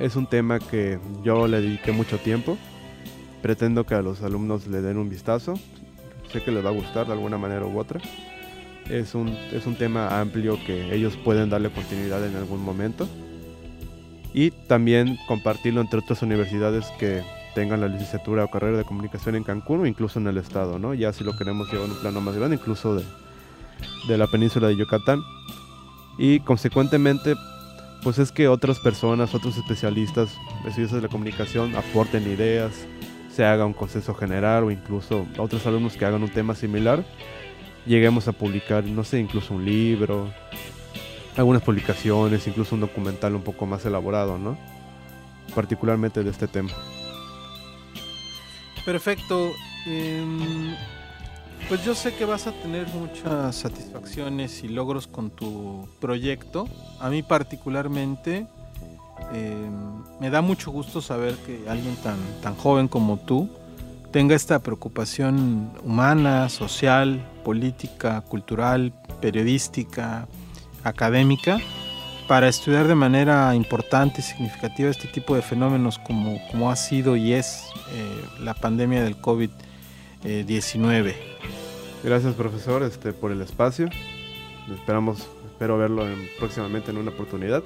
es 0.00 0.16
un 0.16 0.26
tema 0.26 0.58
que 0.58 0.98
yo 1.22 1.46
le 1.46 1.60
dediqué 1.60 1.92
mucho 1.92 2.18
tiempo. 2.18 2.56
Pretendo 3.42 3.84
que 3.84 3.94
a 3.94 4.02
los 4.02 4.22
alumnos 4.22 4.66
le 4.66 4.82
den 4.82 4.98
un 4.98 5.08
vistazo. 5.08 5.54
Sé 6.32 6.42
que 6.42 6.50
les 6.50 6.64
va 6.64 6.68
a 6.68 6.72
gustar 6.72 7.06
de 7.06 7.12
alguna 7.12 7.38
manera 7.38 7.64
u 7.64 7.78
otra. 7.78 8.00
Es 8.88 9.14
un, 9.14 9.28
es 9.28 9.66
un 9.66 9.76
tema 9.76 10.20
amplio 10.20 10.58
que 10.66 10.94
ellos 10.94 11.16
pueden 11.16 11.50
darle 11.50 11.70
continuidad 11.70 12.26
en 12.26 12.36
algún 12.36 12.62
momento. 12.62 13.08
Y 14.32 14.50
también 14.50 15.18
compartirlo 15.26 15.80
entre 15.80 16.00
otras 16.00 16.22
universidades 16.22 16.86
que 16.98 17.22
tengan 17.54 17.80
la 17.80 17.88
licenciatura 17.88 18.44
o 18.44 18.50
carrera 18.50 18.78
de 18.78 18.84
comunicación 18.84 19.34
en 19.34 19.42
Cancún 19.42 19.80
o 19.80 19.86
incluso 19.86 20.20
en 20.20 20.28
el 20.28 20.38
estado, 20.38 20.78
¿no? 20.78 20.94
Ya 20.94 21.12
si 21.12 21.24
lo 21.24 21.36
queremos 21.36 21.72
llevar 21.72 21.88
a 21.88 21.92
un 21.92 21.98
plano 21.98 22.20
más 22.20 22.36
grande, 22.36 22.56
incluso 22.56 22.94
de, 22.94 23.04
de 24.06 24.18
la 24.18 24.28
península 24.28 24.68
de 24.68 24.76
Yucatán. 24.76 25.20
Y 26.18 26.40
consecuentemente 26.40 27.34
pues 28.02 28.18
es 28.18 28.32
que 28.32 28.48
otras 28.48 28.78
personas, 28.78 29.34
otros 29.34 29.56
especialistas, 29.56 30.30
estudios 30.66 30.92
de 30.92 31.02
la 31.02 31.08
comunicación 31.08 31.76
aporten 31.76 32.22
ideas, 32.22 32.86
se 33.40 33.46
haga 33.46 33.64
un 33.64 33.72
consenso 33.72 34.12
general 34.12 34.64
o 34.64 34.70
incluso 34.70 35.26
otros 35.38 35.64
alumnos 35.64 35.96
que 35.96 36.04
hagan 36.04 36.22
un 36.22 36.28
tema 36.28 36.54
similar, 36.54 37.02
lleguemos 37.86 38.28
a 38.28 38.32
publicar, 38.32 38.84
no 38.84 39.02
sé, 39.02 39.18
incluso 39.18 39.54
un 39.54 39.64
libro, 39.64 40.30
algunas 41.38 41.62
publicaciones, 41.62 42.46
incluso 42.46 42.74
un 42.74 42.82
documental 42.82 43.34
un 43.34 43.40
poco 43.40 43.64
más 43.64 43.86
elaborado, 43.86 44.36
¿no? 44.36 44.58
Particularmente 45.54 46.22
de 46.22 46.28
este 46.28 46.48
tema. 46.48 46.68
Perfecto. 48.84 49.52
Em, 49.86 50.76
pues 51.66 51.82
yo 51.82 51.94
sé 51.94 52.14
que 52.14 52.26
vas 52.26 52.46
a 52.46 52.52
tener 52.52 52.88
muchas 52.88 53.56
satisfacciones 53.56 54.62
y 54.64 54.68
logros 54.68 55.06
con 55.06 55.30
tu 55.30 55.88
proyecto. 55.98 56.68
A 57.00 57.08
mí 57.08 57.22
particularmente 57.22 58.46
em, 59.32 59.70
me 60.20 60.30
da 60.30 60.42
mucho 60.42 60.70
gusto 60.70 61.00
saber 61.00 61.34
que 61.46 61.68
alguien 61.68 61.96
tan, 61.96 62.18
tan 62.42 62.54
joven 62.54 62.88
como 62.88 63.18
tú 63.18 63.48
tenga 64.10 64.34
esta 64.34 64.58
preocupación 64.58 65.70
humana, 65.84 66.48
social, 66.48 67.24
política, 67.44 68.20
cultural, 68.22 68.92
periodística, 69.20 70.26
académica, 70.82 71.58
para 72.26 72.48
estudiar 72.48 72.86
de 72.86 72.94
manera 72.94 73.54
importante 73.54 74.20
y 74.20 74.22
significativa 74.22 74.88
este 74.90 75.08
tipo 75.08 75.34
de 75.34 75.42
fenómenos 75.42 75.98
como, 75.98 76.40
como 76.50 76.70
ha 76.70 76.76
sido 76.76 77.16
y 77.16 77.32
es 77.32 77.64
eh, 77.92 78.24
la 78.40 78.54
pandemia 78.54 79.02
del 79.02 79.16
COVID-19. 79.20 81.14
Gracias 82.02 82.34
profesor 82.34 82.82
este, 82.82 83.12
por 83.12 83.32
el 83.32 83.42
espacio. 83.42 83.88
Esperamos, 84.72 85.28
espero 85.46 85.76
verlo 85.76 86.06
próximamente 86.38 86.90
en 86.90 86.98
una 86.98 87.10
oportunidad. 87.10 87.62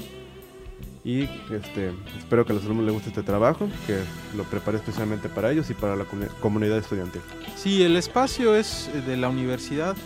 Y 1.04 1.24
este, 1.50 1.92
espero 2.18 2.46
que 2.46 2.52
a 2.52 2.54
los 2.54 2.64
alumnos 2.64 2.86
les 2.86 2.94
guste 2.94 3.10
este 3.10 3.22
trabajo, 3.22 3.68
que 3.86 4.00
lo 4.34 4.44
prepare 4.44 4.78
especialmente 4.78 5.28
para 5.28 5.52
ellos 5.52 5.68
y 5.68 5.74
para 5.74 5.96
la 5.96 6.06
comunidad 6.40 6.78
estudiantil. 6.78 7.20
Sí, 7.56 7.82
el 7.82 7.96
espacio 7.96 8.56
es 8.56 8.88
de 9.06 9.16
la 9.18 9.28
universidad 9.28 9.96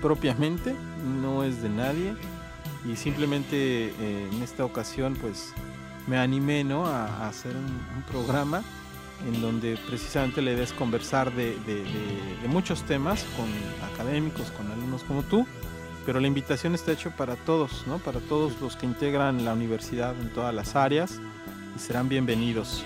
propiamente, 0.00 0.74
no 1.22 1.44
es 1.44 1.62
de 1.62 1.68
nadie. 1.68 2.14
Y 2.84 2.96
simplemente 2.96 3.90
eh, 4.00 4.28
en 4.32 4.42
esta 4.42 4.64
ocasión 4.64 5.14
pues 5.14 5.54
me 6.08 6.18
animé 6.18 6.66
a, 6.72 7.28
hacer 7.28 7.54
un 7.54 8.02
programa 8.02 8.62
en 9.26 9.40
donde 9.40 9.78
precisamente 9.88 10.42
la 10.42 10.52
idea 10.52 10.64
es 10.64 10.72
conversar 10.72 11.32
de, 11.32 11.56
muchos 12.48 12.82
temas 12.82 13.24
con 13.36 13.46
académicos, 13.92 14.50
con 14.50 14.70
alumnos 14.70 15.04
como 15.04 15.22
tú, 15.22 15.46
pero 16.04 16.20
la 16.20 16.26
invitación 16.26 16.74
está 16.74 16.92
hecha 16.92 17.10
para 17.10 17.36
todos, 17.36 17.86
¿no? 17.86 17.98
para 17.98 18.20
todos 18.20 18.60
los 18.60 18.76
que 18.76 18.86
integran 18.86 19.44
la 19.44 19.52
universidad 19.52 20.14
en 20.20 20.32
todas 20.32 20.54
las 20.54 20.76
áreas 20.76 21.20
y 21.76 21.78
serán 21.78 22.08
bienvenidos. 22.08 22.84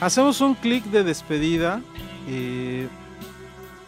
Hacemos 0.00 0.40
un 0.40 0.54
clic 0.54 0.84
de 0.84 1.02
despedida 1.02 1.80
eh, 2.28 2.88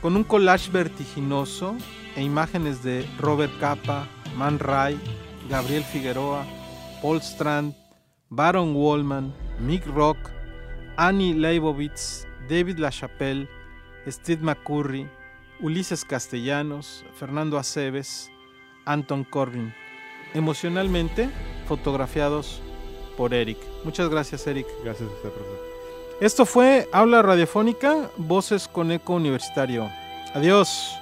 con 0.01 0.17
un 0.17 0.25
collage 0.25 0.71
vertiginoso 0.71 1.77
e 2.17 2.23
imágenes 2.23 2.83
de 2.83 3.07
Robert 3.19 3.53
Capa, 3.61 4.09
Man 4.37 4.59
Ray, 4.59 4.99
Gabriel 5.49 5.85
Figueroa, 5.85 6.45
Paul 7.01 7.19
Strand, 7.19 7.75
Baron 8.29 8.75
Wallman, 8.75 9.33
Mick 9.61 9.87
Rock, 9.87 10.19
Annie 10.97 11.35
Leibovitz, 11.35 12.27
David 12.49 12.79
LaChapelle, 12.79 13.49
Steve 14.09 14.43
McCurry, 14.43 15.09
Ulises 15.61 16.05
Castellanos, 16.05 17.05
Fernando 17.15 17.59
Aceves, 17.59 18.31
Anton 18.93 19.25
Corbin, 19.25 19.73
emocionalmente 20.35 21.29
fotografiados 21.67 22.61
por 23.17 23.35
Eric. 23.35 23.59
Muchas 23.85 24.09
gracias, 24.09 24.47
Eric. 24.47 24.67
Gracias 24.83 25.09
a 25.09 25.13
usted, 25.13 25.31
profesor. 25.31 25.61
Esto 26.21 26.45
fue 26.45 26.89
Habla 26.93 27.23
Radiofónica, 27.23 28.11
Voces 28.17 28.69
con 28.69 28.93
Eco 28.93 29.15
Universitario. 29.15 29.89
Adiós. 30.35 31.00